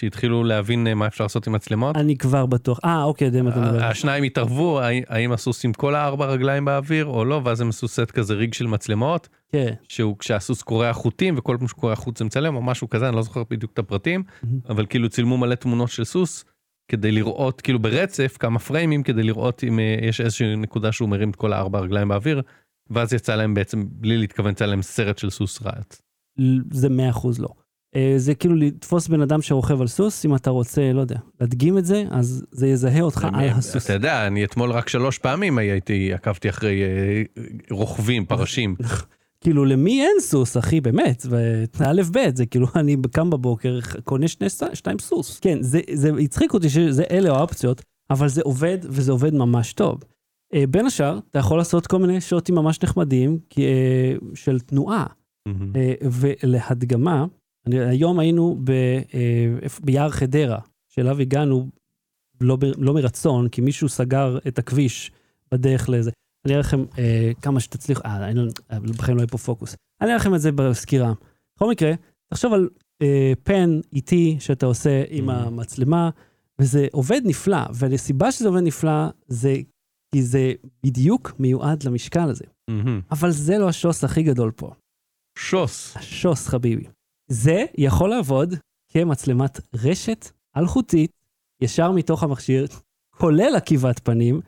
שהתחילו 0.00 0.44
להבין 0.44 0.86
אה, 0.86 0.94
מה 0.94 1.06
אפשר 1.06 1.24
לעשות 1.24 1.46
עם 1.46 1.52
מצלמות. 1.52 1.96
אני 1.96 2.16
כבר 2.16 2.46
בטוח. 2.46 2.78
אה, 2.84 3.02
אוקיי, 3.02 3.26
יודע 3.26 3.42
מה 3.42 3.50
אתה 3.50 3.60
מדבר. 3.60 3.84
השניים 3.84 4.24
התערבו, 4.24 4.80
האם- 5.08 5.32
הסוס 5.32 5.64
עם 5.64 5.72
כל 5.72 5.94
הארבע 5.94 6.26
רגליים 6.26 6.64
באוויר 6.64 7.06
או 7.06 7.24
לא, 7.24 7.40
ואז 7.44 7.60
הם 7.60 7.68
עשו 7.68 7.88
סט 7.88 8.10
כזה 8.10 8.34
rig 8.34 8.54
של 8.54 8.66
מצלמות, 8.66 9.28
כן. 9.52 9.74
שהוא 9.88 10.16
כשהסוס 10.18 10.62
קורע 10.62 10.92
חוטים 10.92 11.34
וכל 11.38 11.56
פעם 11.58 11.68
שהוא 11.68 11.80
קורע 11.80 11.94
חוט 11.94 12.16
זה 12.16 12.24
מצלם 12.24 12.56
או 12.56 12.62
משהו 12.62 12.88
כזה, 12.88 13.08
אני 13.08 13.16
לא 13.16 13.22
זוכר 13.22 13.42
בדיוק 13.50 13.72
את 13.72 13.78
הפרטים. 13.78 14.22
אבל 14.68 14.86
כאילו 14.86 15.08
צילמו 15.08 15.38
מלא 15.38 15.54
תמונות 15.54 15.88
של 15.90 16.04
סוס, 16.04 16.44
כדי 16.90 17.12
לראות 17.12 17.60
כאילו 17.60 17.78
ברצף 17.78 18.36
כמה 18.40 18.58
פריימים, 18.58 19.02
כדי 19.02 19.22
לראות 19.22 19.64
אם 19.64 19.78
אה, 19.78 19.96
יש 20.02 20.20
איזושהי 20.20 20.56
נקודה 20.56 20.92
שהוא 20.92 21.08
מרים 21.08 21.30
את 21.30 21.36
כל 21.36 21.52
הארבע 21.52 21.80
רגליים 21.80 22.08
באוויר, 22.08 22.42
ואז 22.90 23.12
יצא 23.12 23.34
להם 23.34 23.54
בעצם, 23.54 23.84
בלי 23.90 24.16
להתכוון, 24.18 24.50
יצא 24.52 24.66
להם 24.66 24.82
סרט 24.82 25.18
של 25.18 25.30
סוס 25.30 25.62
רץ. 25.62 26.02
זה 26.70 26.88
מאה 26.88 27.10
אחוז 27.10 27.38
לא. 27.40 27.48
אה, 27.96 28.14
זה 28.16 28.34
כאילו 28.34 28.54
לתפוס 28.54 29.08
בן 29.08 29.20
אדם 29.20 29.42
שרוכב 29.42 29.80
על 29.80 29.86
סוס, 29.86 30.26
אם 30.26 30.34
אתה 30.34 30.50
רוצה, 30.50 30.92
לא 30.92 31.00
יודע, 31.00 31.18
להדגים 31.40 31.78
את 31.78 31.84
זה, 31.84 32.04
אז 32.10 32.44
זה 32.50 32.66
יזהה 32.66 33.00
אותך 33.00 33.26
על 33.32 33.48
הסוס. 33.48 33.84
אתה 33.84 33.92
יודע, 33.92 34.26
אני 34.26 34.44
אתמול 34.44 34.70
רק 34.72 34.88
שלוש 34.88 35.18
פעמים 35.18 35.58
הייתי, 35.58 36.12
עקבתי 36.14 36.48
אחרי 36.48 36.82
אה, 36.82 37.22
רוכבים, 37.70 38.24
פרשים. 38.26 38.76
כאילו, 39.42 39.64
למי 39.64 40.02
אין 40.02 40.20
סוס, 40.20 40.56
אחי, 40.56 40.80
באמת? 40.80 41.26
וא' 41.30 42.02
ב', 42.12 42.36
זה 42.36 42.46
כאילו, 42.46 42.66
אני 42.80 42.96
קם 43.12 43.30
בבוקר, 43.30 43.78
קונה 44.04 44.28
שני, 44.28 44.46
שתיים 44.74 44.98
סוס. 44.98 45.38
כן, 45.40 45.62
זה, 45.62 45.80
זה 45.92 46.10
הצחיק 46.20 46.54
אותי 46.54 46.70
שזה 46.70 47.04
אלה 47.10 47.30
האופציות, 47.30 47.82
אבל 48.10 48.28
זה 48.28 48.42
עובד, 48.44 48.78
וזה 48.82 49.12
עובד 49.12 49.34
ממש 49.34 49.72
טוב. 49.72 49.98
אה, 50.54 50.64
בין 50.66 50.86
השאר, 50.86 51.18
אתה 51.30 51.38
יכול 51.38 51.58
לעשות 51.58 51.86
כל 51.86 51.98
מיני 51.98 52.20
שוטים 52.20 52.54
ממש 52.54 52.82
נחמדים, 52.82 53.38
כי, 53.50 53.64
אה, 53.64 54.14
של 54.34 54.60
תנועה. 54.60 55.06
מהמם. 55.48 55.72
אה, 55.76 55.94
ולהדגמה, 56.02 57.26
היום 57.72 58.18
היינו 58.18 58.60
ב, 58.64 58.70
אה, 59.14 59.46
ביער 59.84 60.10
חדרה, 60.10 60.58
שאליו 60.88 61.20
הגענו 61.20 61.68
לא, 62.40 62.56
ב- 62.56 62.64
לא 62.78 62.94
מרצון, 62.94 63.48
כי 63.48 63.60
מישהו 63.60 63.88
סגר 63.88 64.38
את 64.48 64.58
הכביש 64.58 65.10
בדרך 65.52 65.88
לזה. 65.88 66.10
אני 66.44 66.52
אראה 66.54 66.60
לכם 66.60 66.84
אה, 66.98 67.30
כמה 67.42 67.60
שתצליחו, 67.60 68.02
אה, 68.04 68.28
אין 68.28 68.38
אה, 68.72 68.80
בחיים 68.80 69.16
לא 69.16 69.22
יהיה 69.22 69.28
פה 69.28 69.38
פוקוס. 69.38 69.76
אני 70.00 70.06
אראה 70.08 70.16
לכם 70.16 70.34
את 70.34 70.40
זה 70.40 70.52
בסקירה. 70.52 71.12
בכל 71.56 71.70
מקרה, 71.70 71.92
תחשוב 72.32 72.52
על 72.52 72.68
אה, 73.02 73.32
פן 73.42 73.80
איטי 73.92 74.36
שאתה 74.40 74.66
עושה 74.66 75.04
עם 75.08 75.30
Mhm. 75.30 75.32
המצלמה, 75.32 76.10
וזה 76.58 76.86
עובד 76.92 77.20
נפלא, 77.24 77.58
והסיבה 77.74 78.32
שזה 78.32 78.48
עובד 78.48 78.60
נפלא 78.60 79.06
זה 79.28 79.56
כי 80.14 80.22
זה 80.22 80.52
בדיוק 80.86 81.32
מיועד 81.38 81.82
למשקל 81.82 82.28
הזה. 82.30 82.44
מהמם. 82.70 83.00
אבל 83.10 83.30
זה 83.30 83.58
לא 83.58 83.68
השוס 83.68 84.04
הכי 84.04 84.22
גדול 84.22 84.50
פה. 84.50 84.70
שוס. 85.38 85.96
השוס 85.96 86.48
חביבי. 86.48 86.84
זה 87.32 87.64
יכול 87.78 88.10
לעבוד 88.10 88.54
כמצלמת 88.92 89.60
רשת 89.74 90.30
אלחוטית 90.56 91.12
ישר 91.62 91.92
מתוך 91.92 92.22
המכשיר, 92.22 92.66
כולל 93.16 93.52
עקיבת 93.56 93.98
פנים, 93.98 94.40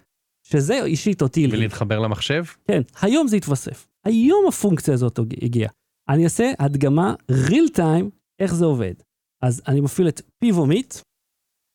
שזה 0.42 0.84
אישית 0.84 1.22
אותי. 1.22 1.46
ולהתחבר 1.52 1.98
למחשב? 1.98 2.44
כן, 2.68 2.82
היום 3.02 3.28
זה 3.28 3.36
יתווסף. 3.36 3.88
היום 4.04 4.44
הפונקציה 4.48 4.94
הזאת 4.94 5.18
הגיעה. 5.42 5.70
אני 6.08 6.24
אעשה 6.24 6.52
הדגמה 6.58 7.14
real 7.30 7.76
time 7.76 8.10
איך 8.38 8.54
זה 8.54 8.64
עובד. 8.64 8.94
אז 9.42 9.62
אני 9.68 9.80
מפעיל 9.80 10.08
את 10.08 10.20
פיבומיט, 10.38 10.94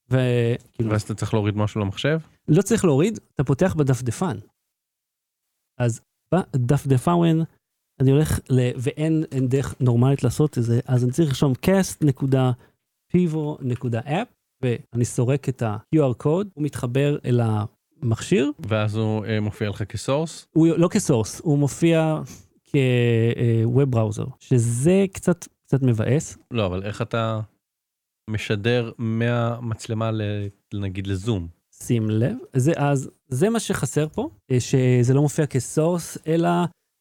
וכאילו, 0.10 0.92
ואז 0.92 1.02
אתה 1.02 1.16
צריך 1.16 1.34
להוריד 1.34 1.58
משהו 1.58 1.82
למחשב? 1.82 2.20
לא 2.48 2.62
צריך 2.62 2.86
להוריד, 2.86 3.20
אתה 3.36 3.44
פותח 3.44 3.74
בדפדפן. 3.74 4.38
אז 5.80 6.02
בדפדפן 6.34 7.12
אני 8.00 8.12
הולך 8.12 8.40
ל... 8.50 8.70
ואין 8.78 9.24
אין 9.32 9.48
דרך 9.48 9.76
נורמלית 9.80 10.24
לעשות 10.24 10.58
את 10.58 10.64
זה, 10.64 10.80
אז 10.86 11.04
אני 11.04 11.12
צריך 11.12 11.30
לרשום 11.30 11.54
cast.pivo.app, 11.66 14.28
ואני 14.62 15.06
סורק 15.06 15.50
את 15.50 15.62
ה-QR 15.62 16.24
code, 16.24 16.48
הוא 16.54 16.64
מתחבר 16.64 17.18
אל 17.26 17.42
המכשיר, 18.04 18.52
ואז 18.68 18.96
הוא 18.96 19.26
אה, 19.26 19.40
מופיע 19.40 19.70
לך 19.70 19.84
כסורס? 19.84 20.48
הוא 20.54 20.68
לא 20.68 20.88
כסורס, 20.88 21.42
הוא 21.44 21.58
מופיע 21.58 22.22
כ-Web 22.64 23.86
בראוזר, 23.86 24.26
שזה 24.40 25.06
קצת, 25.14 25.48
קצת 25.66 25.82
מבאס. 25.82 26.38
לא, 26.52 26.66
אבל 26.66 26.84
איך 26.84 27.02
אתה 27.02 27.40
משדר 28.30 28.92
מהמצלמה. 28.98 30.12
נגיד 30.74 31.08
לזום? 31.08 31.48
שים 31.84 32.10
לב, 32.10 32.36
זה, 32.56 32.72
אז 32.76 33.10
זה 33.28 33.50
מה 33.50 33.60
שחסר 33.60 34.08
פה, 34.08 34.30
אה, 34.52 34.60
שזה 34.60 35.14
לא 35.14 35.22
מופיע 35.22 35.46
כסורס, 35.46 36.18
אלא 36.28 36.50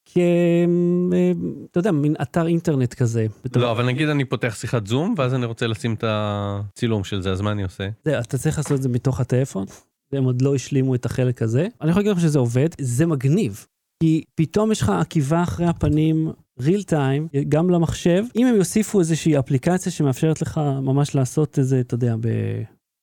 כ... 0.06 0.18
אה, 0.18 1.32
אתה 1.70 1.78
יודע, 1.78 1.90
מין 1.92 2.14
אתר 2.22 2.46
אינטרנט 2.46 2.94
כזה. 2.94 3.26
בתור- 3.44 3.62
לא, 3.62 3.70
אבל 3.70 3.86
נגיד 3.86 4.08
אני 4.08 4.24
פותח 4.24 4.54
שיחת 4.60 4.86
זום, 4.86 5.14
ואז 5.18 5.34
אני 5.34 5.46
רוצה 5.46 5.66
לשים 5.66 5.94
את 5.94 6.04
הצילום 6.06 7.04
של 7.04 7.22
זה, 7.22 7.32
אז 7.32 7.40
מה 7.40 7.52
אני 7.52 7.62
עושה? 7.62 7.88
זה, 8.04 8.18
אתה 8.20 8.38
צריך 8.38 8.58
לעשות 8.58 8.72
את 8.72 8.82
זה 8.82 8.88
מתוך 8.88 9.20
הטלפון, 9.20 9.64
והם 10.12 10.24
עוד 10.24 10.42
לא 10.42 10.54
השלימו 10.54 10.94
את 10.94 11.06
החלק 11.06 11.42
הזה. 11.42 11.68
אני 11.80 11.90
יכול 11.90 12.00
להגיד 12.00 12.12
לך 12.12 12.20
שזה 12.20 12.38
עובד, 12.38 12.68
זה 12.80 13.06
מגניב. 13.06 13.66
כי 14.02 14.22
פתאום 14.34 14.72
יש 14.72 14.80
לך 14.80 14.88
עקיבה 14.88 15.42
אחרי 15.42 15.66
הפנים, 15.66 16.30
real 16.60 16.84
time, 16.90 17.38
גם 17.48 17.70
למחשב. 17.70 18.24
אם 18.36 18.46
הם 18.46 18.54
יוסיפו 18.54 19.00
איזושהי 19.00 19.38
אפליקציה 19.38 19.92
שמאפשרת 19.92 20.42
לך 20.42 20.58
ממש 20.82 21.14
לעשות 21.14 21.58
איזה, 21.58 21.80
אתה 21.80 21.94
יודע, 21.94 22.14
ב... 22.20 22.28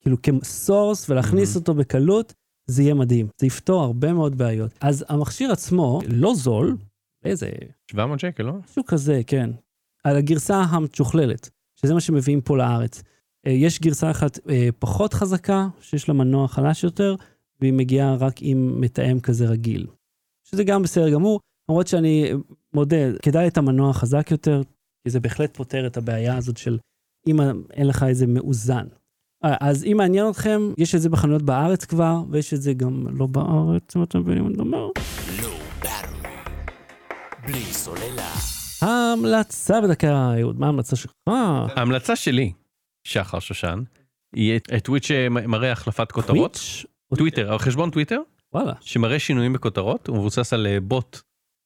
כאילו 0.01 0.17
כסורס 0.21 1.09
ולהכניס 1.09 1.53
Mhm. 1.55 1.59
אותו 1.59 1.73
בקלות, 1.73 2.33
זה 2.67 2.83
יהיה 2.83 2.93
מדהים. 2.93 3.27
זה 3.41 3.47
יפתור 3.47 3.81
הרבה 3.83 4.13
מאוד 4.13 4.37
בעיות. 4.37 4.71
אז 4.81 5.05
המכשיר 5.09 5.51
עצמו 5.51 6.01
לא 6.07 6.33
זול, 6.35 6.77
איזה 7.25 7.49
700 7.91 8.19
שקל, 8.19 8.43
לא? 8.43 8.53
משהו 8.69 8.85
כזה, 8.85 9.21
כן. 9.27 9.49
על 10.03 10.15
הגרסה 10.15 10.61
המשוכללת, 10.61 11.49
שזה 11.75 11.93
מה 11.93 12.01
שמביאים 12.01 12.41
פה 12.41 12.57
לארץ. 12.57 13.03
אה, 13.47 13.51
יש 13.51 13.81
גרסה 13.81 14.11
אחת 14.11 14.39
אה, 14.49 14.69
פחות 14.79 15.13
חזקה, 15.13 15.67
שיש 15.81 16.07
לה 16.07 16.13
מנוע 16.13 16.47
חלש 16.47 16.83
יותר, 16.83 17.15
והיא 17.61 17.73
מגיעה 17.73 18.15
רק 18.15 18.33
עם 18.41 18.81
מתאם 18.81 19.19
כזה 19.19 19.45
רגיל. 19.45 19.87
שזה 20.49 20.63
גם 20.63 20.83
בסדר 20.83 21.09
גמור, 21.09 21.39
למרות 21.69 21.87
שאני 21.87 22.31
אה, 22.31 22.35
מודה, 22.73 23.17
כדאי 23.21 23.47
את 23.47 23.57
המנוע 23.57 23.89
החזק 23.89 24.31
יותר, 24.31 24.61
כי 25.03 25.09
זה 25.09 25.19
בהחלט 25.19 25.57
פותר 25.57 25.87
את 25.87 25.97
הבעיה 25.97 26.37
הזאת 26.37 26.57
של 26.57 26.77
אם 27.27 27.39
אין 27.73 27.87
לך 27.87 28.03
איזה 28.03 28.27
מאוזן. 28.27 28.85
אז 29.41 29.83
אם 29.83 29.97
מעניין 29.97 30.29
אתכם, 30.29 30.61
יש 30.77 30.95
את 30.95 31.01
זה 31.01 31.09
בחנויות 31.09 31.41
בארץ 31.41 31.85
כבר, 31.85 32.23
ויש 32.29 32.53
את 32.53 32.61
זה 32.61 32.73
גם 32.73 33.17
לא 33.17 33.27
בארץ, 33.27 33.95
אם 33.95 34.03
אתם 34.03 34.19
מבינים 34.19 34.43
מה 34.43 34.49
אני 34.49 34.59
אומר. 34.59 34.89
בלי 37.45 37.63
סוללה. 37.63 38.29
ההמלצה 38.81 39.81
בדקה, 39.81 40.33
אהוד, 40.39 40.59
מה 40.59 40.65
ההמלצה 40.65 40.95
שלך? 40.95 41.11
ההמלצה 41.27 42.15
שלי, 42.15 42.51
שחר 43.07 43.39
שושן, 43.39 43.83
היא 44.35 44.59
טוויץ' 44.83 45.05
שמראה 45.05 45.71
החלפת 45.71 46.11
כותרות. 46.11 46.53
טוויץ'? 46.53 46.85
טוויטר, 47.17 47.57
חשבון 47.57 47.89
טוויטר, 47.89 48.21
וואלה. 48.53 48.73
שמראה 48.81 49.19
שינויים 49.19 49.53
בכותרות, 49.53 50.07
הוא 50.07 50.17
מבוסס 50.17 50.53
על 50.53 50.67
אה, 50.67 50.79
בוט 50.79 51.19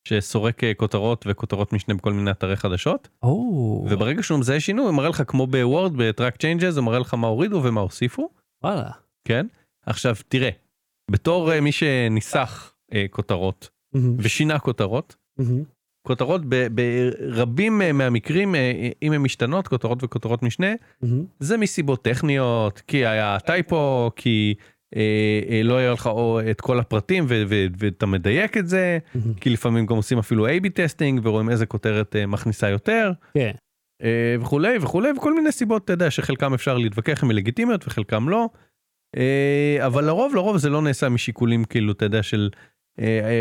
שסורק 0.08 0.64
אה, 0.64 0.74
כותרות 0.74 1.26
וכותרות 1.28 1.74
משנה 1.74 1.96
בכל 1.96 2.14
מיני 2.14 2.32
אתרי 2.32 2.56
חדשות, 2.56 3.08
או, 3.24 3.86
וברגע 3.90 4.24
שהוא 4.24 4.40
מזהה 4.40 4.60
שינוי, 4.60 4.86
הוא 4.86 4.94
מראה 4.94 5.10
לך 5.10 5.24
כמו 5.28 5.48
בוורד, 5.48 5.94
ב 5.98 6.05
track 6.05 6.38
changes, 6.38 6.78
הוא 6.78 6.86
מראה 6.86 7.00
לך 7.00 7.14
מה 7.14 7.28
הורידו 7.28 7.62
ומה 7.64 7.82
הוסיפו, 7.82 8.30
וואלה. 8.64 8.90
כן? 9.28 9.48
עכשיו, 9.86 10.16
תראה, 10.28 10.50
בתור 11.12 11.52
אה, 11.52 11.62
מי 11.62 11.72
שניסח 11.72 12.74
אה, 12.94 13.06
כותרות 13.10 13.70
ושינה 14.18 14.60
כותרות. 14.60 15.16
כותרות 16.08 16.42
ב- 16.50 16.68
ברבים 16.72 17.82
מהמקרים, 17.94 18.56
אה, 18.56 18.90
אם 19.02 19.12
הן 19.12 19.22
משתנות, 19.22 19.68
כותרות 19.68 20.04
וכותרות 20.04 20.44
משנה, 20.44 20.74
מהמם. 21.02 21.26
זה 21.40 21.58
מסיבות 21.58 22.04
טכניות, 22.04 22.82
כי 22.88 23.06
היה 23.06 23.38
typo, 23.46 24.12
כי 24.16 24.56
אה, 24.96 25.42
אה, 25.50 25.64
לא 25.64 25.78
היה 25.78 25.92
לך 25.92 26.08
או 26.08 26.40
את 26.52 26.62
כל 26.62 26.80
הפרטים 26.80 27.26
ואתה 27.78 28.06
מדייק 28.06 28.58
את 28.58 28.68
זה, 28.68 28.98
מהמם. 29.16 29.34
כי 29.34 29.50
לפעמים 29.50 29.86
גם 29.86 29.96
עושים 29.96 30.20
אפילו 30.20 30.48
A-B 30.48 30.70
testing 30.74 31.22
ורואים 31.24 31.50
איזה 31.50 31.66
כותרת 31.66 32.16
אה, 32.16 32.26
מכניסה 32.26 32.70
יותר, 32.70 33.12
כן. 33.34 33.52
אה, 34.04 34.36
וכולי 34.42 34.78
וכולי, 34.82 35.12
וכל 35.18 35.34
מיני 35.34 35.52
סיבות, 35.52 35.84
אתה 35.84 35.94
יודע, 35.94 36.12
שחלקם 36.12 36.54
אפשר 36.54 36.78
להתווכח 36.78 37.24
עם 37.24 37.32
לגיטימיות 37.32 37.88
וחלקם 37.88 38.30
לא, 38.30 38.50
אה, 39.18 39.78
אבל 39.86 40.06
לרוב, 40.06 40.36
לרוב 40.36 40.58
זה 40.58 40.70
לא 40.70 40.82
נעשה 40.82 41.10
משיקולים 41.10 41.64
כאילו, 41.64 41.92
אתה 41.92 42.06
יודע, 42.06 42.24
של 42.24 42.50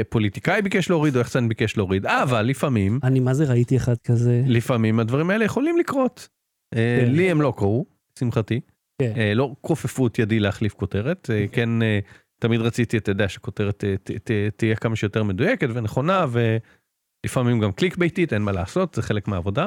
פוליטיקאי 0.08 0.62
ביקש 0.62 0.90
להוריד 0.90 1.16
או 1.16 1.20
יחצן 1.20 1.48
ביקש 1.48 1.76
להוריד, 1.76 2.06
אבל 2.06 2.42
לפעמים, 2.42 3.00
אני 3.02 3.20
מה 3.20 3.34
זה 3.34 3.44
ראיתי 3.44 3.76
אחד 3.76 3.96
כזה. 3.96 4.42
לפעמים 4.46 5.00
הדברים 5.00 5.30
האלה 5.30 5.44
יכולים 5.44 5.78
לקרות. 5.78 6.28
אה, 6.74 6.98
כן. 7.00 7.12
לי 7.12 7.30
הם 7.30 7.40
לא 7.40 7.52
קרו, 7.56 7.86
לשמחתי. 8.16 8.60
כן. 9.02 9.12
אה, 9.16 9.34
לא 9.34 9.54
כופפו 9.60 10.06
את 10.06 10.18
ידי 10.18 10.40
להחליף 10.40 10.74
כותרת, 10.74 11.30
אה, 11.30 11.44
כן 11.52 11.82
אה, 11.82 11.98
תמיד 12.40 12.60
רציתי, 12.60 12.96
אתה 12.96 13.10
יודע, 13.10 13.28
שכותרת 13.28 13.84
אה, 13.84 14.48
תהיה 14.56 14.76
כמה 14.76 14.96
שיותר 14.96 15.22
מדויקת 15.22 15.68
ונכונה, 15.74 16.26
ולפעמים 16.30 17.60
גם 17.60 17.72
קליק 17.72 17.96
ביתית, 17.96 18.32
אין 18.32 18.42
מה 18.42 18.52
לעשות, 18.52 18.94
זה 18.94 19.02
חלק 19.02 19.28
מהעבודה. 19.28 19.66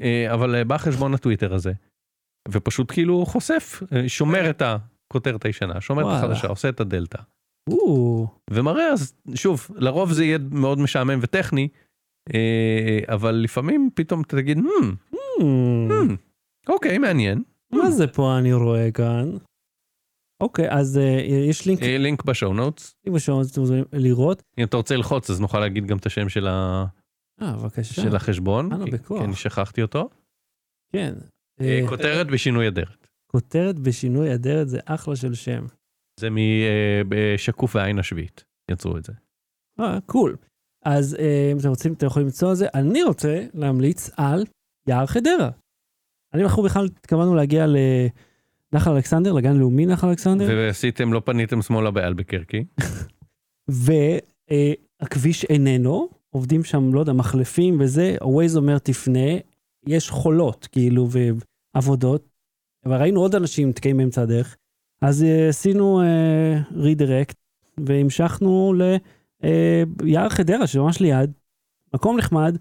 אה, 0.00 0.34
אבל 0.34 0.54
אה, 0.54 0.64
בא 0.64 0.78
חשבון 0.78 1.14
הטוויטר 1.14 1.54
הזה, 1.54 1.72
ופשוט 2.48 2.92
כאילו 2.92 3.26
חושף, 3.26 3.82
אה, 3.92 4.08
שומר 4.08 4.50
את 4.50 4.62
הכותרת 4.62 5.44
הישנה, 5.44 5.80
שומר 5.80 6.02
את. 6.02 6.16
החדשה, 6.18 6.48
עושה 6.48 6.68
את 6.68 6.80
הדלתא. 6.80 7.18
ומראה, 8.50 8.92
אז 8.92 9.14
שוב, 9.34 9.68
לרוב 9.74 10.12
זה 10.12 10.24
יהיה 10.24 10.38
מאוד 10.50 10.78
משעמם 10.78 11.18
וטכני, 11.22 11.68
אה, 12.34 12.98
אבל 13.08 13.32
לפעמים 13.34 13.90
פתאום 13.94 14.22
אתה 14.22 14.36
תגיד, 14.36 14.58
"Hmm, 14.58 15.14
hmm, 15.14 15.42
hmm, 15.90 16.16
אוקיי, 16.68 16.98
מעניין. 16.98 17.42
מה 17.72 17.90
זה 17.90 18.06
פה 18.06 18.38
אני 18.38 18.52
רואה 18.52 18.90
כאן? 18.90 19.30
אוקיי, 20.42 20.70
אז 20.70 20.98
אה, 20.98 21.20
יש 21.50 21.66
לינק 21.66 21.82
אה, 21.82 21.98
לינק 21.98 22.24
בשואו 22.24 22.52
נוטס. 22.52 22.94
בשעון 23.14 23.44
שאתם 23.44 23.60
מוזמנים 23.60 23.84
לראות. 23.92 24.42
אם 24.58 24.64
אתה 24.64 24.76
רוצה 24.76 24.96
ללחוץ 24.96 25.30
אז 25.30 25.40
נוכל 25.40 25.60
להגיד 25.60 25.86
גם 25.86 25.96
את 25.96 26.06
השם 26.06 26.28
של, 26.28 26.46
ה... 26.46 26.84
של 27.82 28.16
החשבון, 28.16 28.70
אני 29.20 29.34
שכחתי 29.34 29.82
אותו. 29.82 30.08
כן. 30.92 31.14
כותרת 31.88 32.26
בשינוי 32.26 32.68
אדרת. 32.68 33.06
כותרת 33.26 33.78
בשינוי 33.78 34.34
אדרת 34.34 34.68
זה 34.68 34.80
אחלה 34.84 35.16
של 35.16 35.34
שם. 35.34 35.66
זה 36.20 36.28
משקוף 36.30 37.76
והעין 37.76 37.98
השביעית, 37.98 38.44
יצרו 38.70 38.96
את 38.96 39.04
זה. 39.04 39.12
אה, 39.80 39.98
קול. 40.06 40.36
אז 40.84 41.14
אה, 41.14 41.48
אם 41.52 41.58
אתם 41.58 41.68
רוצים, 41.68 41.92
אתם 41.92 42.06
יכולים 42.06 42.26
למצוא 42.26 42.52
את 42.52 42.56
זה. 42.56 42.66
אני 42.74 43.02
רוצה 43.02 43.46
להמליץ 43.54 44.10
על 44.16 44.44
יער 44.88 45.06
חדרה. 45.06 45.50
אני 46.34 46.42
ואנחנו 46.42 46.62
בכלל 46.62 46.84
התכוונו 46.84 47.34
להגיע 47.34 47.66
לנחל 47.66 48.90
אלכסנדר, 48.90 49.32
לגן 49.32 49.56
לאומי 49.56 49.86
נחל 49.86 50.08
אלכסנדר, 50.08 50.46
ועשיתם, 50.48 51.12
לא 51.12 51.22
פניתם 51.24 51.62
שמאלה 51.62 51.90
באלבקרקי. 51.90 52.64
והכביש 55.00 55.44
איננו, 55.44 56.08
עובדים 56.30 56.64
שם, 56.64 56.94
לא 56.94 57.00
יודע, 57.00 57.12
מחלפים 57.12 57.80
וזה, 57.80 58.16
ה-Waze 58.20 58.56
אומר 58.56 58.78
תפנה, 58.78 59.30
יש 59.86 60.10
חולות, 60.10 60.68
כאילו, 60.72 61.08
ועבודות, 61.74 62.28
וראינו 62.86 63.20
עוד 63.20 63.34
אנשים 63.34 63.68
נתקעים 63.68 63.96
באמצע 63.96 64.22
הדרך, 64.22 64.56
אז 65.06 65.24
אה, 65.24 65.48
עשינו 65.48 66.02
רידירקט, 66.76 67.36
והמשכנו 67.86 68.74
ליער 70.02 70.28
חדרה, 70.28 70.66
שממש 70.66 71.00
ליד, 71.00 71.32
מקום 71.94 72.18
נחמד, 72.18 72.56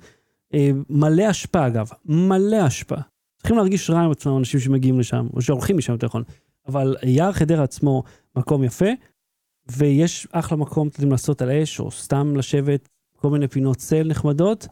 אה, 0.53 0.69
מלא 0.89 1.31
אשפה 1.31 1.67
אגב, 1.67 1.89
מלא 2.05 2.67
אשפה. 2.67 2.95
צריכים 3.37 3.57
להרגיש 3.57 3.89
רע 3.89 3.99
עם 3.99 4.11
עצמם 4.11 4.37
אנשים 4.37 4.59
שמגיעים 4.59 4.99
לשם, 4.99 5.27
או 5.33 5.41
שהולכים 5.41 5.77
משם 5.77 5.93
יותר 5.93 6.07
נכון. 6.07 6.23
אבל 6.67 6.95
יער 7.03 7.31
חדרה 7.31 7.63
עצמו 7.63 8.03
מקום 8.35 8.63
יפה, 8.63 8.89
ויש 9.71 10.27
אחלה 10.31 10.57
מקום, 10.57 10.87
אתם 10.87 10.95
יודעים, 10.95 11.11
לעשות 11.11 11.41
על 11.41 11.51
אש, 11.51 11.79
או 11.79 11.91
סתם 11.91 12.35
לשבת, 12.35 12.89
כל 13.17 13.29
מיני 13.29 13.47
פינות 13.47 13.77
צל 13.77 14.03
נחמדות, 14.07 14.67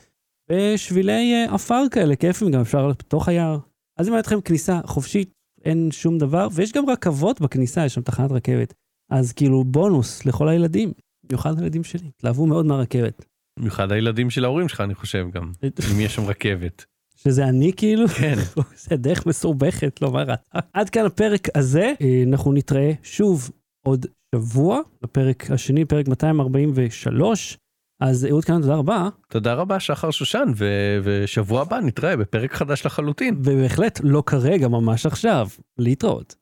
ושבילי 0.50 1.34
אה, 1.34 1.56
עפר 1.56 1.84
כאלה, 1.92 2.16
כיפים 2.16 2.52
גם, 2.52 2.62
אפשר 2.62 2.88
בתוך 2.88 3.28
היער. 3.28 3.58
אז 3.98 4.08
אם 4.08 4.14
היה 4.14 4.22
לכם 4.22 4.42
כניסה 4.42 4.80
חופשית, 4.86 5.34
אין 5.64 5.92
שום 5.92 6.18
דבר, 6.18 6.48
ויש 6.54 6.72
גם 6.72 6.90
רכבות 6.90 7.42
בכניסה, 7.42 7.86
יש 7.86 7.94
שם 7.94 8.02
תחנת 8.02 8.32
רכבת. 8.32 8.74
אז 9.12 9.34
כאילו 9.34 9.64
בונוס 9.64 10.26
לכל 10.26 10.50
הילדים, 10.50 10.94
במיוחד 11.24 11.60
הילדים 11.60 11.84
שלי, 11.84 12.08
התלהבו 12.18 12.46
מאוד 12.46 12.66
מהרכבת. 12.66 13.26
במיוחד 13.60 13.92
הילדים 13.92 14.30
של 14.30 14.46
ההורים 14.46 14.68
שלך, 14.68 14.82
אני 14.82 14.96
חושב 14.96 15.26
גם, 15.34 15.52
אם 15.94 16.00
יש 16.00 16.16
שם 16.16 16.26
רכבת. 16.26 16.86
שזה 17.16 17.46
אני 17.46 17.72
כאילו? 17.74 18.08
כן. 18.08 18.36
זה 18.90 18.96
דרך 18.96 19.26
מסורבכת, 19.26 20.02
לא 20.02 20.12
מה 20.12 20.24
רע. 20.24 20.36
עד 20.74 20.90
כאן 20.90 21.06
הפרק 21.06 21.58
הזה, 21.58 21.94
אה, 22.02 22.24
אנחנו 22.28 22.54
נתראה 22.54 22.92
שוב 23.04 23.50
עוד 23.86 24.06
שבוע, 24.36 24.80
בפרק 25.02 25.52
השני, 25.52 25.86
פרק 25.86 26.08
243. 26.08 27.58
אז 28.06 28.26
אהוד 28.30 28.46
כאן, 28.46 28.62
תודה 28.62 28.76
רבה, 28.76 29.10
תודה 29.28 29.54
רבה 29.54 29.80
שחר 29.80 30.12
שושן, 30.12 30.44
ו- 30.56 31.00
ושבוע 31.04 31.62
הבא 31.62 31.80
נתראה 31.80 32.18
בפרק 32.18 32.54
חדש 32.54 32.86
לחלוטין. 32.86 33.36
ובהחלט 33.38 34.00
לא 34.04 34.24
כרגע, 34.26 34.68
ממש 34.68 35.06
עכשיו. 35.06 35.48
להתראות. 35.78 36.36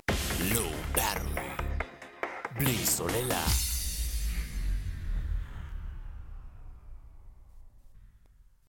Battery. 0.95 1.83
בלי 2.59 2.73
סוללה. 2.73 3.60